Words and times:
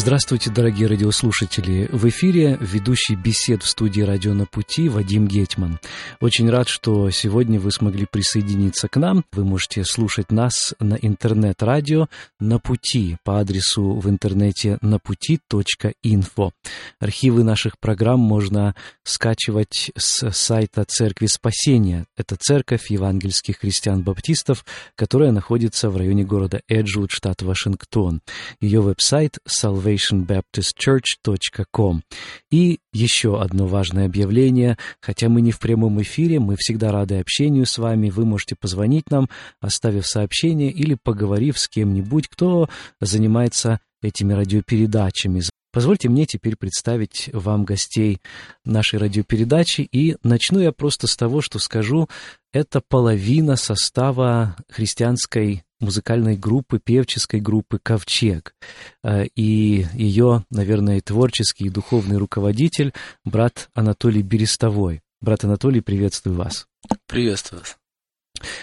Здравствуйте, 0.00 0.50
дорогие 0.50 0.86
радиослушатели! 0.86 1.88
В 1.90 2.08
эфире 2.08 2.56
ведущий 2.60 3.16
бесед 3.16 3.64
в 3.64 3.68
студии 3.68 4.00
«Радио 4.00 4.32
на 4.32 4.46
пути» 4.46 4.88
Вадим 4.88 5.26
Гетман. 5.26 5.80
Очень 6.20 6.48
рад, 6.50 6.68
что 6.68 7.10
сегодня 7.10 7.58
вы 7.58 7.72
смогли 7.72 8.06
присоединиться 8.08 8.86
к 8.86 8.96
нам. 8.96 9.24
Вы 9.32 9.44
можете 9.44 9.84
слушать 9.84 10.30
нас 10.30 10.72
на 10.78 10.94
интернет-радио 10.94 12.06
«На 12.38 12.60
пути» 12.60 13.16
по 13.24 13.40
адресу 13.40 13.94
в 13.98 14.08
интернете 14.08 14.78
напути.инфо. 14.82 16.52
Архивы 17.00 17.42
наших 17.42 17.76
программ 17.80 18.20
можно 18.20 18.76
скачивать 19.02 19.90
с 19.96 20.30
сайта 20.30 20.84
Церкви 20.84 21.26
Спасения. 21.26 22.06
Это 22.16 22.36
церковь 22.36 22.88
евангельских 22.92 23.58
христиан-баптистов, 23.58 24.64
которая 24.94 25.32
находится 25.32 25.90
в 25.90 25.96
районе 25.96 26.22
города 26.22 26.60
Эджвуд, 26.68 27.10
штат 27.10 27.42
Вашингтон. 27.42 28.20
Ее 28.60 28.80
веб-сайт 28.80 29.38
salvation 29.44 29.87
salvationbaptistchurch.com. 29.96 32.02
И 32.50 32.78
еще 32.92 33.40
одно 33.40 33.66
важное 33.66 34.06
объявление. 34.06 34.76
Хотя 35.00 35.28
мы 35.28 35.40
не 35.40 35.52
в 35.52 35.58
прямом 35.58 36.00
эфире, 36.02 36.40
мы 36.40 36.56
всегда 36.58 36.92
рады 36.92 37.20
общению 37.20 37.66
с 37.66 37.78
вами. 37.78 38.10
Вы 38.10 38.24
можете 38.24 38.56
позвонить 38.58 39.10
нам, 39.10 39.28
оставив 39.60 40.06
сообщение 40.06 40.70
или 40.70 40.96
поговорив 41.02 41.58
с 41.58 41.68
кем-нибудь, 41.68 42.28
кто 42.28 42.68
занимается 43.00 43.80
этими 44.02 44.32
радиопередачами. 44.32 45.42
Позвольте 45.78 46.08
мне 46.08 46.26
теперь 46.26 46.56
представить 46.56 47.30
вам 47.32 47.64
гостей 47.64 48.20
нашей 48.64 48.98
радиопередачи, 48.98 49.82
и 49.82 50.16
начну 50.24 50.58
я 50.58 50.72
просто 50.72 51.06
с 51.06 51.16
того, 51.16 51.40
что 51.40 51.60
скажу, 51.60 52.08
это 52.52 52.80
половина 52.80 53.54
состава 53.54 54.56
христианской 54.68 55.62
музыкальной 55.78 56.36
группы, 56.36 56.80
певческой 56.80 57.38
группы 57.38 57.78
«Ковчег». 57.80 58.56
Э, 59.04 59.26
и 59.36 59.86
ее, 59.94 60.44
наверное, 60.50 61.00
творческий 61.00 61.66
и 61.66 61.70
духовный 61.70 62.16
руководитель, 62.16 62.92
брат 63.24 63.68
Анатолий 63.72 64.22
Берестовой. 64.22 65.02
Брат 65.20 65.44
Анатолий, 65.44 65.80
приветствую 65.80 66.34
вас. 66.34 66.66
Приветствую 67.06 67.60
вас. 67.60 67.76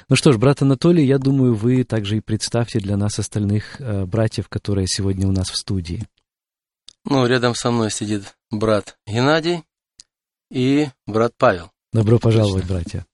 Ну 0.09 0.17
что 0.17 0.33
ж, 0.33 0.37
брат 0.37 0.61
Анатолий, 0.61 1.05
я 1.05 1.17
думаю, 1.17 1.55
вы 1.55 1.85
также 1.85 2.17
и 2.17 2.19
представьте 2.19 2.79
для 2.79 2.97
нас 2.97 3.19
остальных 3.19 3.79
э, 3.79 4.05
братьев, 4.05 4.49
которые 4.49 4.87
сегодня 4.87 5.29
у 5.29 5.31
нас 5.31 5.49
в 5.49 5.55
студии. 5.55 6.03
Ну, 7.07 7.25
рядом 7.27 7.53
со 7.53 7.69
мной 7.69 7.91
сидит 7.91 8.35
брат 8.49 8.97
Геннадий 9.05 9.63
и 10.49 10.87
брат 11.05 11.33
Павел. 11.37 11.71
Добро 11.93 12.17
пожаловать, 12.17 12.65
братья. 12.65 13.05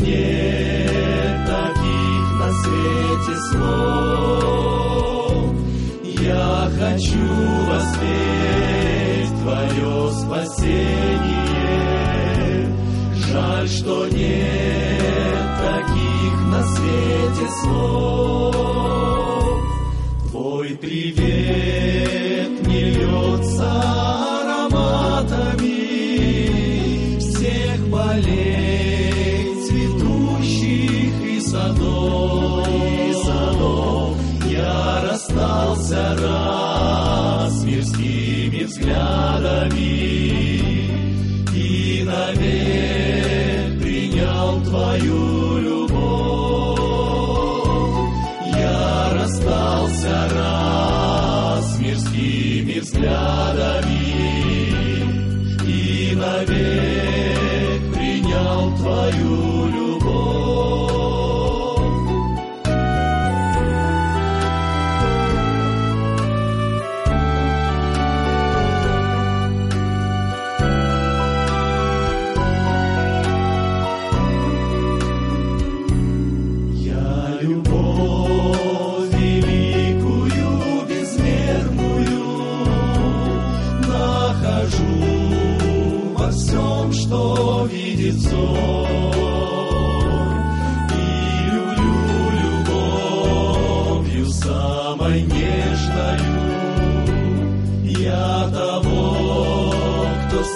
Нет 0.00 1.46
таких 1.46 2.24
на 2.40 2.52
свете 2.52 3.34
слов. 3.50 4.18
Я 6.20 6.70
хочу 6.78 7.26
воспеть 7.70 9.32
Твое 9.42 9.92
спасение. 10.12 11.18
Жаль, 13.14 13.68
что 13.68 14.06
нет 14.08 15.48
таких 15.60 16.34
на 16.50 16.62
свете 16.62 17.46
слов. 17.62 18.54
Твой 20.30 20.68
привет 20.80 22.50
не 22.66 22.80
льется 22.90 24.07
раз 36.20 37.60
с 37.60 37.64
мирскими 37.64 38.64
взглядами 38.64 39.78
и 41.54 42.04
навек 42.04 43.80
принял 43.82 44.62
твою 44.62 45.17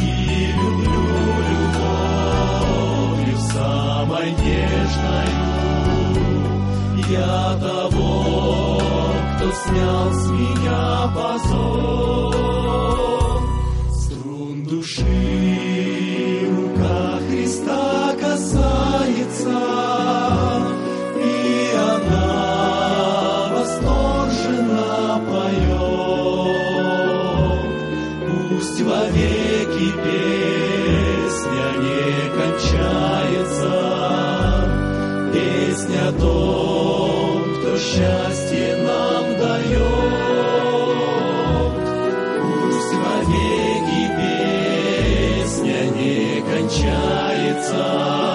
И 0.00 0.12
люблю 0.52 1.04
любовью 1.50 3.38
самой 3.52 4.28
нежною 4.32 5.44
я 7.14 7.56
того, 7.60 8.80
кто 9.36 9.52
снял 9.52 10.12
с 10.12 10.30
меня 10.30 11.12
позор. 11.14 12.34
Струн 13.92 14.64
души 14.64 16.48
рука 16.50 17.18
Христа 17.28 18.14
касается. 18.20 19.93
Вовеки 28.84 29.90
песня 30.04 31.66
не 31.84 32.28
кончается, 32.36 33.74
песня 35.32 36.08
о 36.08 36.12
том, 36.20 37.42
кто 37.54 37.70
счастье 37.78 38.76
нам 38.76 39.24
дает. 39.38 39.84
Пусть 42.42 42.94
вовеки 43.04 44.02
песня 45.40 45.80
не 45.96 46.42
кончается, 46.42 48.33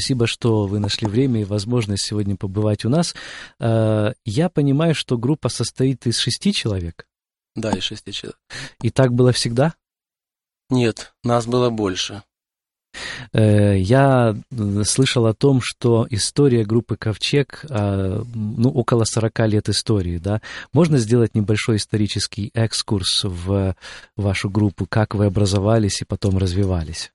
Спасибо, 0.00 0.26
что 0.26 0.66
вы 0.66 0.78
нашли 0.78 1.06
время 1.06 1.42
и 1.42 1.44
возможность 1.44 2.06
сегодня 2.06 2.34
побывать 2.34 2.86
у 2.86 2.88
нас. 2.88 3.14
Э, 3.58 4.12
Я 4.24 4.48
понимаю, 4.48 4.94
что 4.94 5.18
группа 5.18 5.50
состоит 5.50 6.06
из 6.06 6.16
шести 6.16 6.54
человек. 6.54 7.06
Да, 7.54 7.72
и 7.72 7.80
шести 7.80 8.10
человек. 8.10 8.38
И 8.80 8.88
так 8.88 9.12
было 9.12 9.32
всегда? 9.32 9.74
Нет, 10.70 11.12
нас 11.22 11.44
было 11.44 11.68
больше. 11.68 12.22
Э, 13.34 13.76
Я 13.78 14.34
э, 14.50 14.82
слышал 14.84 15.26
о 15.26 15.34
том, 15.34 15.60
что 15.62 16.06
история 16.08 16.64
группы 16.64 16.96
«Ковчег», 16.96 17.66
ну, 17.68 18.70
около 18.70 19.04
40 19.04 19.38
лет 19.48 19.68
истории, 19.68 20.16
да? 20.16 20.40
Можно 20.72 20.96
сделать 20.96 21.34
небольшой 21.34 21.76
исторический 21.76 22.50
экскурс 22.54 23.24
в 23.24 23.76
вашу 24.16 24.48
группу, 24.48 24.86
как 24.86 25.14
вы 25.14 25.26
образовались 25.26 26.00
и 26.00 26.06
потом 26.06 26.38
развивались? 26.38 27.12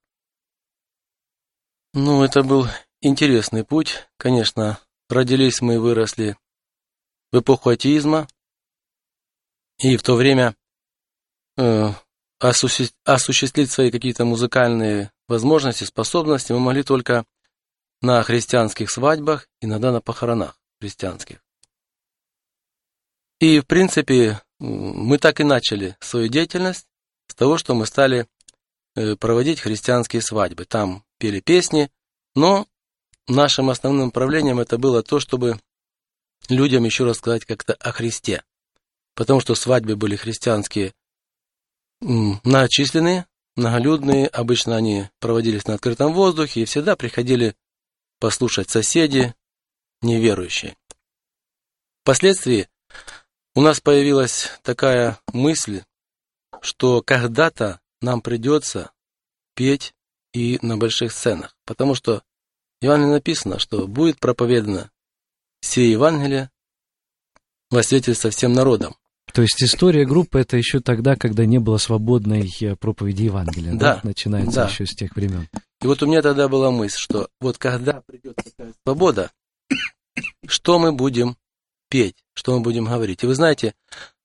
Ну, 1.98 2.26
это 2.26 2.44
был 2.44 2.68
интересный 3.00 3.64
путь. 3.64 4.06
Конечно, 4.18 4.80
родились 5.08 5.62
мы 5.62 5.76
и 5.76 5.78
выросли 5.78 6.36
в 7.32 7.40
эпоху 7.40 7.70
атеизма. 7.70 8.28
И 9.80 9.96
в 9.96 10.04
то 10.04 10.16
время 10.16 10.58
э, 11.56 11.94
осуще- 12.42 12.94
осуществить 13.06 13.72
свои 13.72 13.92
какие-то 13.92 14.26
музыкальные 14.26 15.14
возможности, 15.30 15.86
способности 15.86 16.52
мы 16.52 16.60
могли 16.60 16.84
только 16.84 17.24
на 18.02 18.22
христианских 18.24 18.92
свадьбах, 18.92 19.48
иногда 19.62 19.94
на 19.94 20.02
похоронах 20.02 20.60
христианских. 20.82 21.42
И, 23.40 23.62
в 23.62 23.68
принципе, 23.68 24.42
мы 24.60 25.18
так 25.18 25.40
и 25.40 25.46
начали 25.46 25.96
свою 26.02 26.28
деятельность 26.28 26.88
с 27.30 27.36
того, 27.36 27.58
что 27.58 27.74
мы 27.74 27.86
стали 27.86 28.28
проводить 29.20 29.60
христианские 29.60 30.22
свадьбы. 30.22 30.66
Там 30.66 31.04
пели 31.18 31.40
песни, 31.40 31.92
но 32.34 32.68
нашим 33.28 33.70
основным 33.70 34.08
направлением 34.08 34.60
это 34.60 34.78
было 34.78 35.04
то, 35.04 35.20
чтобы 35.20 35.60
людям 36.50 36.84
еще 36.84 37.06
рассказать 37.06 37.46
как-то 37.46 37.74
о 37.74 37.92
Христе. 37.92 38.44
Потому 39.16 39.40
что 39.40 39.56
свадьбы 39.56 39.96
были 39.96 40.16
христианские 40.16 40.94
многочисленные, 42.02 43.26
многолюдные, 43.56 44.28
обычно 44.28 44.76
они 44.76 45.10
проводились 45.20 45.66
на 45.66 45.76
открытом 45.76 46.14
воздухе, 46.14 46.62
и 46.62 46.66
всегда 46.66 46.96
приходили 46.96 47.56
послушать 48.20 48.70
соседи, 48.70 49.34
неверующие. 50.02 50.76
Впоследствии 52.02 52.68
у 53.56 53.62
нас 53.62 53.80
появилась 53.80 54.52
такая 54.62 55.20
мысль, 55.32 55.84
что 56.62 57.02
когда-то 57.02 57.80
нам 58.02 58.22
придется 58.22 58.92
петь 59.56 59.94
и 60.34 60.60
на 60.62 60.78
больших 60.78 61.12
сценах, 61.12 61.56
потому 61.66 61.96
что 61.96 62.24
в 62.82 62.84
Евангелии 62.84 63.12
написано, 63.12 63.60
что 63.60 63.88
будет 63.88 64.20
проповедано 64.20 64.92
все 65.62 65.90
Евангелие 65.90 66.52
во 67.70 67.84
свидетельство 67.84 68.30
всем 68.30 68.54
народам. 68.54 68.96
То 69.34 69.42
есть 69.42 69.62
история 69.64 70.06
группы 70.06 70.40
это 70.40 70.56
еще 70.56 70.80
тогда, 70.80 71.16
когда 71.16 71.46
не 71.46 71.60
было 71.60 71.78
свободной 71.78 72.50
э, 72.62 72.76
проповеди 72.76 73.24
Евангелия, 73.24 73.74
да? 73.74 73.96
Да, 73.96 74.00
Начинается 74.04 74.62
да. 74.62 74.68
еще 74.68 74.86
с 74.86 74.96
тех 74.96 75.16
времен. 75.16 75.50
И 75.82 75.88
вот 75.88 76.02
у 76.04 76.06
меня 76.06 76.22
тогда 76.22 76.48
была 76.48 76.72
мысль, 76.72 76.98
что 76.98 77.30
вот 77.42 77.58
когда 77.58 78.02
придет 78.02 78.36
такая 78.36 78.74
свобода, 78.84 79.32
что 80.48 80.80
мы 80.80 80.94
будем 80.94 81.38
петь, 81.90 82.24
что 82.34 82.56
мы 82.56 82.62
будем 82.62 82.86
говорить. 82.86 83.24
И 83.24 83.28
вы 83.28 83.36
знаете, 83.36 83.74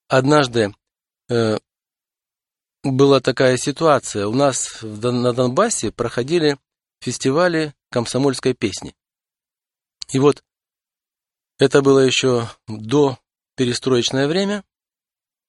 однажды 0.07 0.75
э, 1.29 1.59
была 2.83 3.21
такая 3.21 3.57
ситуация. 3.57 4.27
У 4.27 4.35
нас 4.35 4.79
на 4.83 5.33
Донбассе 5.33 5.93
проходили 5.93 6.59
фестивали 7.01 7.75
комсомольской 7.91 8.55
песни. 8.55 8.95
И 10.13 10.19
вот 10.19 10.43
это 11.59 11.83
было 11.83 12.01
еще 12.01 12.49
до 12.67 13.19
перестроечное 13.57 14.29
время. 14.29 14.65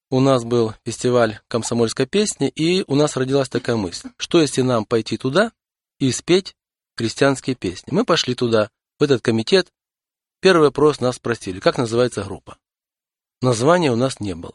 У 0.10 0.20
нас 0.20 0.44
был 0.44 0.74
фестиваль 0.86 1.40
комсомольской 1.48 2.06
песни, 2.06 2.50
и 2.50 2.84
у 2.88 2.96
нас 2.96 3.16
родилась 3.16 3.48
такая 3.48 3.78
мысль, 3.78 4.10
что 4.18 4.42
если 4.42 4.62
нам 4.62 4.86
пойти 4.86 5.18
туда 5.18 5.54
и 6.00 6.12
спеть 6.12 6.56
христианские 6.98 7.56
песни. 7.56 7.94
Мы 7.94 8.04
пошли 8.04 8.36
туда, 8.36 8.70
в 9.00 9.04
этот 9.04 9.22
комитет. 9.22 9.72
Первый 10.42 10.64
вопрос 10.64 11.00
нас 11.00 11.16
спросили, 11.16 11.60
как 11.60 11.78
называется 11.78 12.24
группа. 12.24 12.58
Названия 13.42 13.92
у 13.92 13.96
нас 13.96 14.20
не 14.20 14.36
было. 14.36 14.54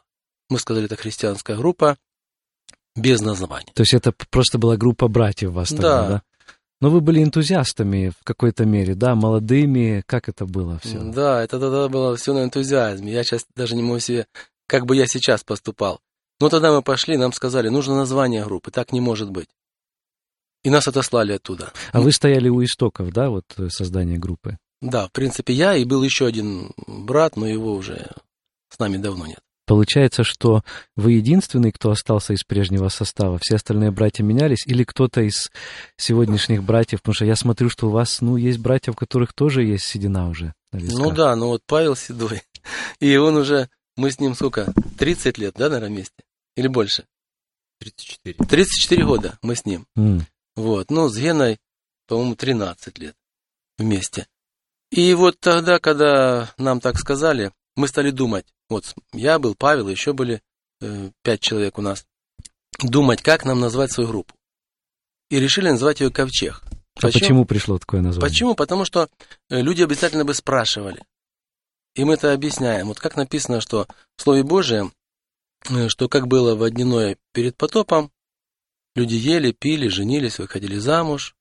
Мы 0.48 0.58
сказали, 0.58 0.86
это 0.86 0.96
христианская 0.96 1.56
группа 1.56 1.98
без 2.96 3.20
названия. 3.20 3.72
То 3.74 3.82
есть 3.82 3.94
это 3.94 4.12
просто 4.30 4.58
была 4.58 4.76
группа 4.76 5.08
братьев 5.08 5.52
вас 5.52 5.68
тогда, 5.68 6.02
Да. 6.02 6.08
да? 6.08 6.22
Но 6.80 6.90
вы 6.90 7.00
были 7.00 7.22
энтузиастами 7.22 8.10
в 8.10 8.22
какой-то 8.22 8.66
мере, 8.66 8.94
да, 8.94 9.14
молодыми, 9.14 10.02
как 10.06 10.28
это 10.28 10.44
было 10.44 10.78
все? 10.82 10.98
Да, 10.98 11.42
это 11.42 11.58
тогда 11.58 11.88
было 11.88 12.16
все 12.16 12.34
на 12.34 12.44
энтузиазме. 12.44 13.12
Я 13.12 13.24
сейчас 13.24 13.46
даже 13.54 13.76
не 13.76 13.82
могу 13.82 13.98
себе, 13.98 14.26
как 14.66 14.84
бы 14.84 14.94
я 14.94 15.06
сейчас 15.06 15.42
поступал. 15.42 16.00
Но 16.38 16.50
тогда 16.50 16.72
мы 16.72 16.82
пошли, 16.82 17.16
нам 17.16 17.32
сказали, 17.32 17.70
нужно 17.70 17.96
название 17.96 18.44
группы, 18.44 18.70
так 18.70 18.92
не 18.92 19.00
может 19.00 19.30
быть. 19.30 19.48
И 20.64 20.68
нас 20.70 20.86
отослали 20.86 21.32
оттуда. 21.32 21.72
А 21.92 22.00
вы 22.00 22.12
стояли 22.12 22.50
у 22.50 22.62
истоков, 22.62 23.10
да, 23.10 23.30
вот 23.30 23.44
э, 23.56 23.68
создания 23.70 24.18
группы? 24.18 24.58
Да, 24.82 25.06
в 25.06 25.12
принципе, 25.12 25.54
я 25.54 25.74
и 25.76 25.84
был 25.84 26.02
еще 26.02 26.26
один 26.26 26.72
брат, 26.86 27.36
но 27.36 27.46
его 27.46 27.72
уже 27.72 28.10
с 28.68 28.78
нами 28.78 28.98
давно 28.98 29.26
нет. 29.26 29.40
Получается, 29.66 30.22
что 30.22 30.62
вы 30.94 31.12
единственный, 31.12 31.72
кто 31.72 31.90
остался 31.90 32.32
из 32.32 32.44
прежнего 32.44 32.88
состава. 32.88 33.38
Все 33.42 33.56
остальные 33.56 33.90
братья 33.90 34.22
менялись, 34.22 34.64
или 34.64 34.84
кто-то 34.84 35.22
из 35.22 35.50
сегодняшних 35.96 36.62
братьев, 36.62 37.02
потому 37.02 37.14
что 37.14 37.24
я 37.24 37.34
смотрю, 37.34 37.68
что 37.68 37.88
у 37.88 37.90
вас, 37.90 38.20
ну, 38.20 38.36
есть 38.36 38.58
братья, 38.58 38.92
у 38.92 38.94
которых 38.94 39.32
тоже 39.32 39.64
есть 39.64 39.84
седина 39.84 40.28
уже. 40.28 40.54
Ну 40.72 41.10
да, 41.10 41.34
ну 41.34 41.48
вот 41.48 41.62
Павел 41.66 41.96
Седой. 41.96 42.42
И 43.00 43.16
он 43.16 43.36
уже, 43.36 43.68
мы 43.96 44.12
с 44.12 44.20
ним 44.20 44.34
сколько, 44.34 44.72
30 44.98 45.36
лет, 45.38 45.54
да, 45.56 45.68
наверное, 45.68 45.88
вместе? 45.88 46.22
Или 46.56 46.68
больше? 46.68 47.04
34. 47.80 48.34
34 48.48 49.04
года 49.04 49.38
мы 49.42 49.56
с 49.56 49.64
ним. 49.64 49.86
М. 49.96 50.26
Вот, 50.54 50.90
ну, 50.90 51.08
с 51.08 51.18
Геной, 51.18 51.58
по-моему, 52.06 52.36
13 52.36 52.98
лет 52.98 53.16
вместе. 53.78 54.26
И 54.90 55.12
вот 55.14 55.40
тогда, 55.40 55.78
когда 55.80 56.52
нам 56.56 56.80
так 56.80 56.98
сказали, 56.98 57.52
мы 57.76 57.88
стали 57.88 58.10
думать. 58.10 58.46
Вот 58.68 58.94
я 59.12 59.38
был, 59.38 59.54
Павел, 59.54 59.88
еще 59.88 60.12
были 60.12 60.42
э, 60.80 61.10
пять 61.22 61.40
человек 61.40 61.78
у 61.78 61.82
нас. 61.82 62.06
Думать, 62.80 63.22
как 63.22 63.44
нам 63.44 63.60
назвать 63.60 63.92
свою 63.92 64.08
группу. 64.08 64.34
И 65.30 65.38
решили 65.38 65.70
назвать 65.70 66.00
ее 66.00 66.10
Ковчег. 66.10 66.62
А 66.96 67.08
почему 67.08 67.44
пришло 67.44 67.78
такое 67.78 68.00
название? 68.00 68.28
Почему? 68.28 68.54
Потому 68.54 68.84
что 68.84 69.08
э, 69.50 69.60
люди 69.60 69.82
обязательно 69.82 70.24
бы 70.24 70.34
спрашивали. 70.34 71.04
И 71.94 72.04
мы 72.04 72.14
это 72.14 72.32
объясняем. 72.32 72.88
Вот 72.88 72.98
как 72.98 73.16
написано, 73.16 73.60
что 73.60 73.86
в 74.16 74.22
Слове 74.22 74.42
Божьем, 74.42 74.92
э, 75.68 75.88
что 75.88 76.08
как 76.08 76.26
было 76.26 76.54
в 76.54 76.70
дневное 76.70 77.18
перед 77.32 77.56
потопом, 77.56 78.10
люди 78.94 79.14
ели, 79.14 79.52
пили, 79.52 79.88
женились, 79.88 80.38
выходили 80.38 80.78
замуж 80.78 81.34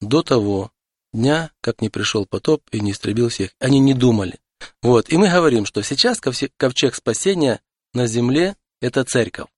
до 0.00 0.22
того 0.22 0.70
дня, 1.12 1.50
как 1.60 1.80
не 1.80 1.88
пришел 1.88 2.26
потоп 2.26 2.62
и 2.70 2.80
не 2.80 2.92
истребил 2.92 3.28
всех. 3.28 3.50
Они 3.58 3.80
не 3.80 3.94
думали. 3.94 4.38
Вот. 4.82 5.10
И 5.10 5.16
мы 5.16 5.28
говорим, 5.28 5.66
что 5.66 5.82
сейчас 5.82 6.20
ковчег 6.20 6.94
спасения 6.94 7.60
на 7.92 8.06
земле– 8.06 8.56
это 8.80 9.04
церковь. 9.04 9.48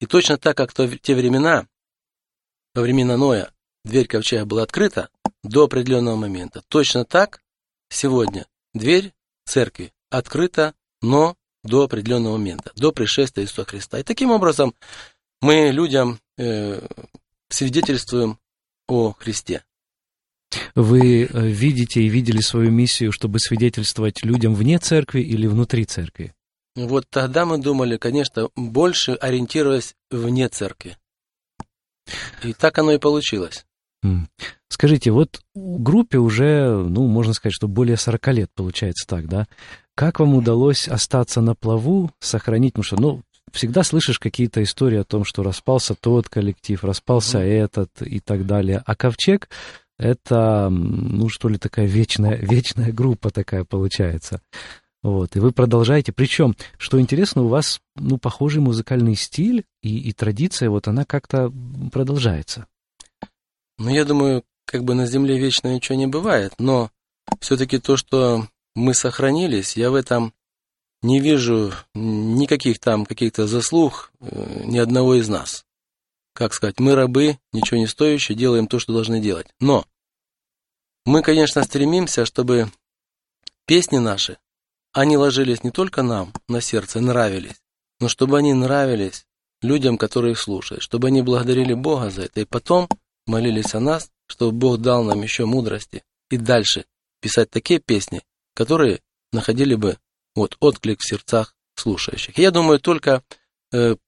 И 0.00 0.06
точно 0.06 0.36
так, 0.36 0.56
как 0.56 0.76
в 0.76 0.98
те 0.98 1.14
времена, 1.14 1.66
во 2.74 2.82
времена 2.82 3.16
Ноя, 3.16 3.50
дверь 3.84 4.06
ковчега 4.06 4.44
была 4.44 4.62
открыта 4.62 5.08
до 5.42 5.64
определенного 5.64 6.16
момента. 6.16 6.62
Точно 6.68 7.04
так 7.04 7.40
сегодня 7.88 8.46
дверь 8.74 9.14
церкви 9.46 9.92
открыта, 10.10 10.74
но 11.00 11.36
до 11.62 11.82
определенного 11.82 12.36
момента, 12.36 12.72
до 12.76 12.92
пришествия 12.92 13.44
Иисуса 13.44 13.64
Христа. 13.64 13.98
И 13.98 14.02
таким 14.02 14.30
образом 14.30 14.74
мы 15.40 15.70
людям 15.70 16.20
э, 16.38 16.80
свидетельствуем 17.48 18.38
о 18.88 19.12
Христе. 19.12 19.64
Вы 20.74 21.24
э, 21.24 21.48
видите 21.48 22.02
и 22.02 22.08
видели 22.08 22.40
свою 22.40 22.70
миссию, 22.70 23.12
чтобы 23.12 23.38
свидетельствовать 23.38 24.24
людям 24.24 24.54
вне 24.54 24.78
церкви 24.78 25.20
или 25.20 25.46
внутри 25.46 25.84
церкви? 25.84 26.32
Вот 26.76 27.06
тогда 27.08 27.46
мы 27.46 27.58
думали, 27.58 27.96
конечно, 27.96 28.50
больше 28.54 29.12
ориентировались 29.12 29.94
вне 30.10 30.48
церкви. 30.48 30.96
И 32.42 32.52
так 32.52 32.78
оно 32.78 32.92
и 32.92 32.98
получилось. 32.98 33.64
Скажите, 34.68 35.10
вот 35.10 35.40
группе 35.54 36.18
уже, 36.18 36.76
ну, 36.76 37.06
можно 37.06 37.32
сказать, 37.32 37.54
что 37.54 37.66
более 37.66 37.96
40 37.96 38.28
лет, 38.28 38.50
получается 38.54 39.06
так, 39.06 39.26
да? 39.26 39.46
Как 39.94 40.20
вам 40.20 40.34
удалось 40.34 40.86
остаться 40.86 41.40
на 41.40 41.54
плаву, 41.54 42.10
сохранить, 42.20 42.74
потому 42.74 42.84
что, 42.84 43.00
ну, 43.00 43.22
всегда 43.52 43.82
слышишь 43.82 44.18
какие-то 44.18 44.62
истории 44.62 44.98
о 44.98 45.04
том, 45.04 45.24
что 45.24 45.42
распался 45.42 45.94
тот 45.94 46.28
коллектив, 46.28 46.84
распался 46.84 47.38
mm-hmm. 47.38 47.64
этот 47.64 48.02
и 48.02 48.20
так 48.20 48.46
далее. 48.46 48.82
А 48.84 48.94
ковчег 48.94 49.48
это, 49.98 50.68
ну, 50.70 51.28
что 51.28 51.48
ли, 51.48 51.58
такая 51.58 51.86
вечная, 51.86 52.36
вечная 52.40 52.92
группа 52.92 53.30
такая 53.30 53.64
получается. 53.64 54.40
Вот, 55.02 55.36
и 55.36 55.40
вы 55.40 55.52
продолжаете. 55.52 56.12
Причем, 56.12 56.56
что 56.78 57.00
интересно, 57.00 57.42
у 57.42 57.48
вас, 57.48 57.80
ну, 57.94 58.18
похожий 58.18 58.60
музыкальный 58.60 59.14
стиль 59.14 59.64
и, 59.82 59.98
и 59.98 60.12
традиция, 60.12 60.68
вот 60.68 60.88
она 60.88 61.04
как-то 61.04 61.52
продолжается. 61.92 62.66
Ну, 63.78 63.90
я 63.90 64.04
думаю, 64.04 64.42
как 64.64 64.84
бы 64.84 64.94
на 64.94 65.06
Земле 65.06 65.38
вечно 65.38 65.72
ничего 65.72 65.96
не 65.96 66.06
бывает, 66.06 66.54
но 66.58 66.90
все-таки 67.40 67.78
то, 67.78 67.96
что 67.96 68.48
мы 68.74 68.94
сохранились, 68.94 69.76
я 69.76 69.90
в 69.90 69.94
этом 69.94 70.32
не 71.02 71.20
вижу 71.20 71.72
никаких 71.94 72.80
там 72.80 73.06
каких-то 73.06 73.46
заслуг 73.46 74.10
э, 74.20 74.62
ни 74.64 74.78
одного 74.78 75.14
из 75.14 75.28
нас. 75.28 75.65
Как 76.36 76.52
сказать, 76.52 76.78
мы 76.80 76.94
рабы, 76.94 77.38
ничего 77.54 77.78
не 77.78 77.86
стоящие, 77.86 78.36
делаем 78.36 78.66
то, 78.66 78.78
что 78.78 78.92
должны 78.92 79.20
делать. 79.20 79.46
Но 79.58 79.86
мы, 81.06 81.22
конечно, 81.22 81.64
стремимся, 81.64 82.26
чтобы 82.26 82.70
песни 83.64 83.96
наши, 83.96 84.36
они 84.92 85.16
ложились 85.16 85.64
не 85.64 85.70
только 85.70 86.02
нам 86.02 86.34
на 86.46 86.60
сердце, 86.60 87.00
нравились, 87.00 87.62
но 88.00 88.08
чтобы 88.08 88.36
они 88.36 88.52
нравились 88.52 89.24
людям, 89.62 89.96
которые 89.96 90.32
их 90.32 90.38
слушают, 90.38 90.82
чтобы 90.82 91.08
они 91.08 91.22
благодарили 91.22 91.72
Бога 91.72 92.10
за 92.10 92.24
это, 92.24 92.42
и 92.42 92.44
потом 92.44 92.86
молились 93.26 93.74
о 93.74 93.80
нас, 93.80 94.10
чтобы 94.26 94.52
Бог 94.52 94.82
дал 94.82 95.04
нам 95.04 95.22
еще 95.22 95.46
мудрости 95.46 96.04
и 96.30 96.36
дальше 96.36 96.84
писать 97.22 97.48
такие 97.48 97.80
песни, 97.80 98.22
которые 98.52 99.00
находили 99.32 99.74
бы 99.74 99.96
вот 100.34 100.58
отклик 100.60 101.00
в 101.00 101.08
сердцах 101.08 101.54
слушающих. 101.76 102.36
Я 102.36 102.50
думаю, 102.50 102.78
только 102.78 103.22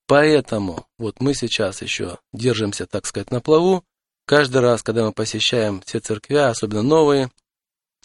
поэтому 0.06 0.86
вот 0.98 1.20
мы 1.20 1.34
сейчас 1.34 1.82
еще 1.82 2.18
держимся, 2.32 2.86
так 2.86 3.06
сказать, 3.06 3.30
на 3.30 3.40
плаву. 3.40 3.84
Каждый 4.26 4.60
раз, 4.60 4.82
когда 4.82 5.04
мы 5.04 5.12
посещаем 5.12 5.80
все 5.80 6.00
церкви, 6.00 6.34
особенно 6.34 6.82
новые, 6.82 7.30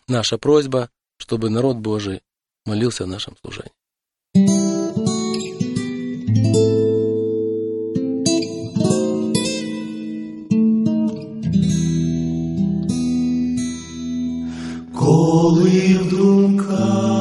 наша 0.07 0.37
просьба, 0.37 0.89
чтобы 1.17 1.49
народ 1.49 1.77
Божий 1.77 2.21
молился 2.65 3.05
в 3.05 3.07
нашем 3.07 3.35
служении. 3.37 3.71
Коли 14.97 15.97
в 15.97 16.09
думках 16.09 17.12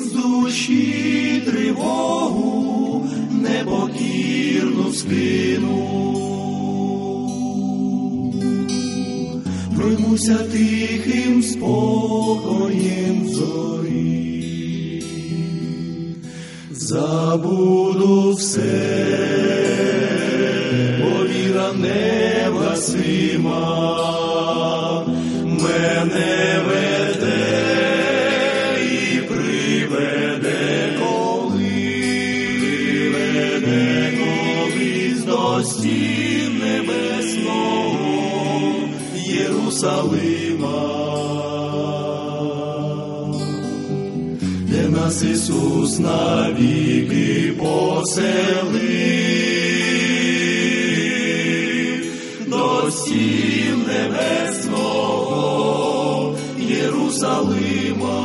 з 0.00 0.12
душі 0.12 1.42
тривогу 1.46 3.06
непокірну 3.32 4.92
скину. 4.92 5.82
Проймуся 9.76 10.38
тихим 10.52 11.42
спокоєм 11.42 13.28
зорі, 13.28 14.35
забуду 16.86 18.32
все 18.32 19.06
бо 21.00 21.26
віра 21.26 21.72
невгасима, 21.72 23.60
мене 25.44 26.62
веде 26.66 27.46
і 28.82 29.18
приведе 29.18 30.96
коли, 30.98 31.82
приведе 32.60 34.12
колись 34.18 35.24
до 35.24 35.62
стін 35.64 36.52
небесного 36.58 38.06
Єрусалима. 39.14 41.05
Нас 45.06 45.22
Ісус 45.22 45.98
навіки 45.98 47.52
поселив, 47.58 48.86
до 52.46 52.90
стін 52.90 53.84
небесного 53.88 54.94
Єрусалима, 56.58 58.22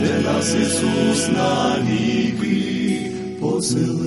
де 0.00 0.20
нас 0.24 0.54
Ісус 0.54 1.28
навіки 1.28 3.10
поселив. 3.40 4.02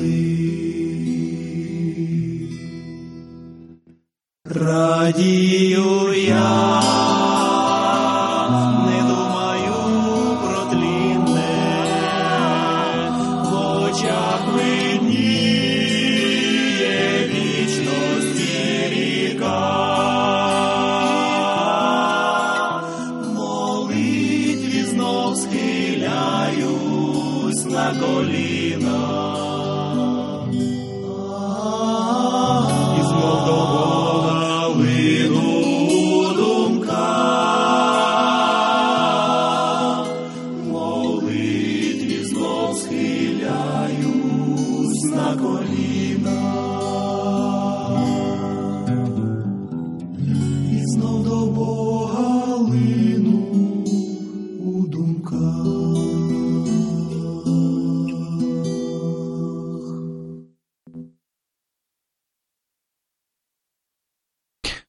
Радію 4.45 5.44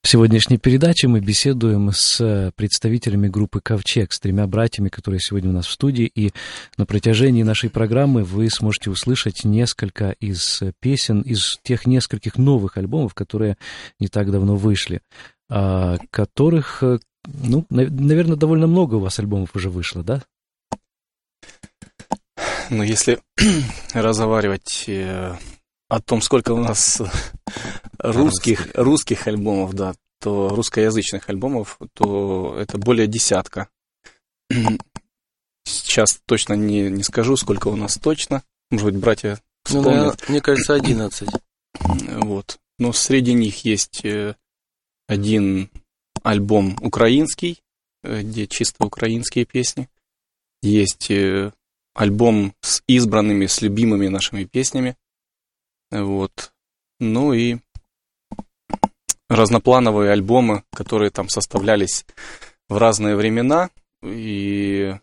В 0.06 0.08
сегодняшней 0.08 0.56
передаче 0.56 1.08
мы 1.08 1.18
беседуем 1.18 1.90
с 1.90 2.52
представителями 2.54 3.26
группы 3.26 3.60
«Ковчег», 3.60 4.12
с 4.12 4.20
тремя 4.20 4.46
братьями, 4.46 4.88
которые 4.88 5.18
сегодня 5.18 5.50
у 5.50 5.52
нас 5.52 5.66
в 5.66 5.72
студии, 5.72 6.04
и 6.04 6.30
на 6.76 6.86
протяжении 6.86 7.42
нашей 7.42 7.70
программы 7.70 8.22
вы 8.22 8.48
сможете 8.48 8.90
услышать 8.90 9.42
несколько 9.42 10.12
из 10.20 10.62
песен, 10.78 11.22
из 11.22 11.58
тех 11.64 11.88
нескольких 11.88 12.38
новых 12.38 12.76
альбомов, 12.76 13.14
которые 13.14 13.56
не 13.98 14.06
так 14.06 14.30
давно 14.30 14.54
вышли, 14.54 15.00
а, 15.50 15.98
которых, 16.12 16.84
ну, 17.24 17.66
наверное, 17.68 18.36
довольно 18.36 18.68
много 18.68 18.94
у 18.94 19.00
вас 19.00 19.18
альбомов 19.18 19.56
уже 19.56 19.70
вышло, 19.70 20.04
да? 20.04 20.22
Ну, 22.70 22.84
если 22.84 23.18
разговаривать 23.92 24.84
э, 24.86 25.34
о 25.88 26.00
том, 26.00 26.20
сколько 26.20 26.52
у 26.52 26.58
нас 26.58 27.00
русских, 27.98 28.68
русских 28.74 29.26
альбомов, 29.26 29.74
да, 29.74 29.94
то 30.20 30.48
русскоязычных 30.48 31.28
альбомов, 31.28 31.78
то 31.94 32.56
это 32.58 32.78
более 32.78 33.06
десятка. 33.06 33.68
Сейчас 35.64 36.20
точно 36.26 36.54
не, 36.54 36.90
не 36.90 37.02
скажу, 37.02 37.36
сколько 37.36 37.68
у 37.68 37.76
нас 37.76 37.98
точно. 37.98 38.42
Может 38.70 38.86
быть, 38.86 38.96
братья 38.96 39.40
Ну, 39.70 39.82
наверное, 39.82 40.16
мне 40.28 40.40
кажется, 40.40 40.74
11. 40.74 41.28
Вот. 42.22 42.58
Но 42.78 42.92
среди 42.92 43.32
них 43.32 43.64
есть 43.64 44.04
э, 44.04 44.34
один 45.06 45.70
альбом 46.22 46.76
украинский, 46.80 47.62
э, 48.02 48.22
где 48.22 48.46
чисто 48.46 48.84
украинские 48.84 49.44
песни. 49.44 49.88
Есть 50.62 51.10
э, 51.10 51.52
альбом 51.94 52.54
с 52.60 52.82
избранными, 52.86 53.46
с 53.46 53.62
любимыми 53.62 54.08
нашими 54.08 54.44
песнями. 54.44 54.96
Вот. 55.90 56.52
Ну 57.00 57.32
и 57.32 57.58
разноплановые 59.28 60.12
альбомы, 60.12 60.64
которые 60.72 61.10
там 61.10 61.28
составлялись 61.28 62.06
в 62.68 62.76
разные 62.76 63.16
времена. 63.16 63.70
И, 64.02 64.94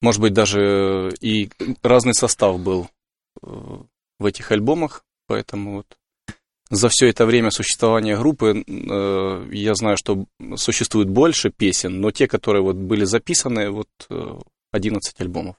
может 0.00 0.20
быть, 0.20 0.32
даже 0.32 1.14
и 1.20 1.50
разный 1.82 2.14
состав 2.14 2.58
был 2.60 2.88
в 3.40 4.24
этих 4.24 4.50
альбомах. 4.52 5.04
Поэтому 5.26 5.76
вот 5.76 5.96
за 6.70 6.88
все 6.88 7.08
это 7.08 7.24
время 7.26 7.50
существования 7.50 8.16
группы 8.16 8.64
э, 8.66 9.48
я 9.52 9.74
знаю, 9.74 9.96
что 9.96 10.26
существует 10.56 11.08
больше 11.08 11.50
песен, 11.50 12.00
но 12.00 12.10
те, 12.10 12.28
которые 12.28 12.62
вот 12.62 12.76
были 12.76 13.04
записаны, 13.04 13.70
вот 13.70 13.88
11 14.72 15.14
э, 15.18 15.22
альбомов. 15.22 15.56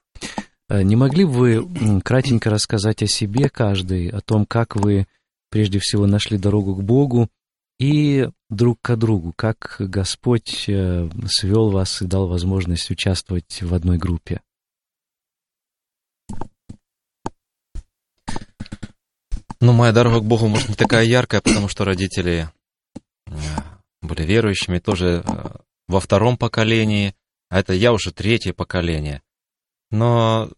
Э, 0.70 0.84
не 0.84 0.96
могли 0.96 1.26
бы 1.26 1.32
вы 1.32 2.02
кратенько 2.02 2.50
рассказать 2.50 3.02
о 3.04 3.08
себе 3.08 3.50
каждый, 3.50 4.10
о 4.10 4.22
том, 4.22 4.46
как 4.46 4.76
вы 4.76 5.08
прежде 5.50 5.80
всего 5.80 6.06
нашли 6.06 6.38
дорогу 6.38 6.76
к 6.76 6.84
Богу 6.84 7.28
и 7.80 8.30
друг 8.50 8.80
к 8.82 8.96
другу, 8.96 9.34
как 9.36 9.78
Господь 9.80 10.70
свел 11.28 11.70
вас 11.72 12.02
и 12.02 12.06
дал 12.06 12.28
возможность 12.28 12.90
участвовать 12.92 13.62
в 13.62 13.74
одной 13.74 13.98
группе? 13.98 14.42
Ну, 19.62 19.74
моя 19.74 19.92
дорога 19.92 20.20
к 20.20 20.26
Богу, 20.26 20.48
может, 20.48 20.70
не 20.70 20.76
такая 20.76 21.04
яркая, 21.04 21.42
потому 21.42 21.68
что 21.68 21.84
родители 21.84 22.50
э, 23.28 23.32
были 24.02 24.24
верующими 24.24 24.80
тоже 24.80 25.24
э, 25.26 25.58
во 25.88 26.00
втором 26.00 26.38
поколении, 26.38 27.14
а 27.50 27.60
это 27.60 27.74
я 27.74 27.92
уже 27.92 28.14
третье 28.14 28.54
поколение. 28.54 29.22
Но, 29.92 30.50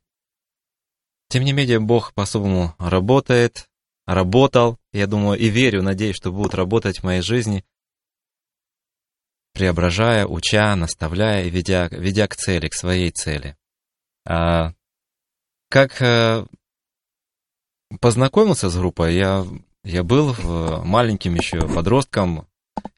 тем 1.31 1.45
не 1.45 1.53
менее, 1.53 1.79
Бог 1.79 2.13
по-особому 2.13 2.75
работает, 2.77 3.69
работал, 4.05 4.77
я 4.91 5.07
думаю, 5.07 5.39
и 5.39 5.47
верю, 5.47 5.81
надеюсь, 5.81 6.17
что 6.17 6.29
будут 6.29 6.53
работать 6.53 7.00
в 7.00 7.03
моей 7.03 7.21
жизни, 7.21 7.63
преображая, 9.53 10.25
уча, 10.25 10.75
наставляя 10.75 11.45
и 11.45 11.50
ведя, 11.50 11.88
ведя 11.88 12.27
к 12.27 12.35
цели, 12.35 12.67
к 12.67 12.73
своей 12.73 13.11
цели. 13.11 13.55
А, 14.27 14.73
как 15.69 16.01
э, 16.01 16.45
познакомился 18.01 18.69
с 18.69 18.75
группой, 18.75 19.15
я, 19.15 19.45
я 19.85 20.03
был 20.03 20.35
маленьким 20.83 21.35
еще 21.35 21.61
подростком, 21.61 22.46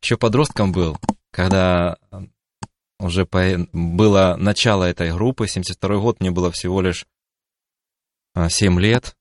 еще 0.01 0.17
подростком 0.17 0.71
был, 0.71 0.97
когда 1.29 1.99
уже 2.99 3.27
по, 3.27 3.67
было 3.73 4.37
начало 4.39 4.85
этой 4.85 5.13
группы, 5.13 5.47
72 5.47 5.97
год, 5.97 6.19
мне 6.19 6.31
было 6.31 6.49
всего 6.51 6.81
лишь 6.81 7.05
7 8.35 8.77
а, 8.77 8.81
лет. 8.81 9.15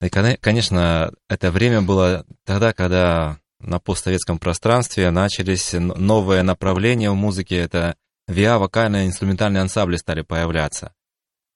И, 0.00 0.08
конечно, 0.08 1.12
это 1.28 1.50
время 1.50 1.82
было 1.82 2.26
тогда, 2.44 2.72
когда 2.72 3.38
на 3.60 3.78
постсоветском 3.78 4.38
пространстве 4.38 5.10
начались 5.10 5.72
новые 5.72 6.42
направления 6.42 7.10
в 7.10 7.14
музыке, 7.14 7.56
это 7.56 7.96
ВИА, 8.26 8.58
вокальные 8.58 9.06
инструментальные 9.06 9.62
ансамбли 9.62 9.96
стали 9.96 10.22
появляться. 10.22 10.92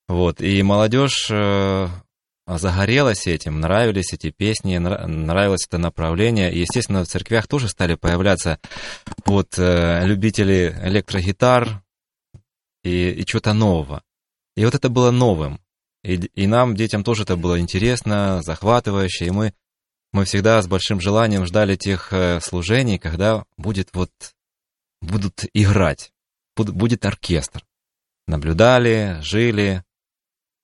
Вот, 0.07 0.39
и 0.39 0.63
молодежь 0.63 1.27
э, 1.29 1.87
загорелась 2.47 3.27
этим, 3.27 3.59
нравились 3.59 4.13
эти 4.13 4.31
песни, 4.31 4.77
нравилось 4.77 5.65
это 5.67 5.77
направление. 5.77 6.53
И, 6.53 6.59
естественно, 6.59 7.03
в 7.03 7.07
церквях 7.07 7.47
тоже 7.47 7.67
стали 7.67 7.95
появляться 7.95 8.59
вот 9.25 9.57
э, 9.57 10.05
любители 10.05 10.73
электрогитар 10.83 11.83
и, 12.83 13.11
и 13.11 13.25
чего-то 13.25 13.53
нового. 13.53 14.01
И 14.55 14.63
вот 14.63 14.75
это 14.75 14.89
было 14.89 15.11
новым. 15.11 15.59
И, 16.07 16.15
и 16.35 16.47
нам, 16.47 16.73
детям, 16.73 17.03
тоже 17.03 17.23
это 17.23 17.35
было 17.35 17.59
интересно, 17.59 18.41
захватывающе. 18.41 19.25
И 19.25 19.31
мы, 19.31 19.53
мы 20.13 20.23
всегда 20.23 20.61
с 20.61 20.67
большим 20.67 21.01
желанием 21.01 21.45
ждали 21.45 21.75
тех 21.75 22.13
э, 22.13 22.39
служений, 22.39 22.97
когда 22.97 23.43
будет 23.57 23.89
вот, 23.91 24.09
будут 25.01 25.43
играть, 25.53 26.13
будет 26.55 27.05
оркестр. 27.05 27.65
Наблюдали, 28.25 29.17
жили, 29.21 29.83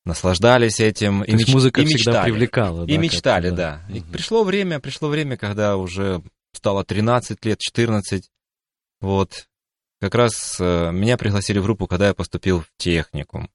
наслаждались 0.06 0.80
этим. 0.80 1.26
То 1.26 1.32
и, 1.32 1.36
меч... 1.36 1.50
музыка 1.50 1.82
и 1.82 1.86
всегда 1.86 2.12
мечтали. 2.12 2.32
привлекала. 2.32 2.86
И 2.86 2.96
да, 2.96 3.02
мечтали, 3.02 3.50
да. 3.50 3.84
да. 3.90 3.94
И 3.94 4.00
пришло 4.00 4.46
время, 4.46 4.80
пришло 4.80 5.10
время, 5.10 5.36
когда 5.36 5.76
уже 5.76 6.24
стало 6.54 6.86
13 6.86 7.44
лет, 7.44 7.60
14. 7.60 8.30
Вот. 9.02 9.50
Как 10.00 10.16
раз 10.16 10.56
э, 10.62 10.92
меня 10.94 11.18
пригласили 11.18 11.60
в 11.60 11.64
группу, 11.64 11.86
когда 11.86 12.08
я 12.08 12.14
поступил 12.14 12.62
в 12.62 12.68
техникум. 12.78 13.50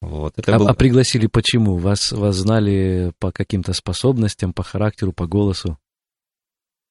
Вот, 0.00 0.38
это 0.38 0.54
а, 0.54 0.58
был... 0.58 0.68
а 0.68 0.74
пригласили 0.74 1.26
почему? 1.26 1.76
Вас, 1.76 2.12
вас 2.12 2.36
знали 2.36 3.12
по 3.18 3.32
каким-то 3.32 3.72
способностям, 3.72 4.52
по 4.52 4.62
характеру, 4.62 5.12
по 5.12 5.26
голосу? 5.26 5.78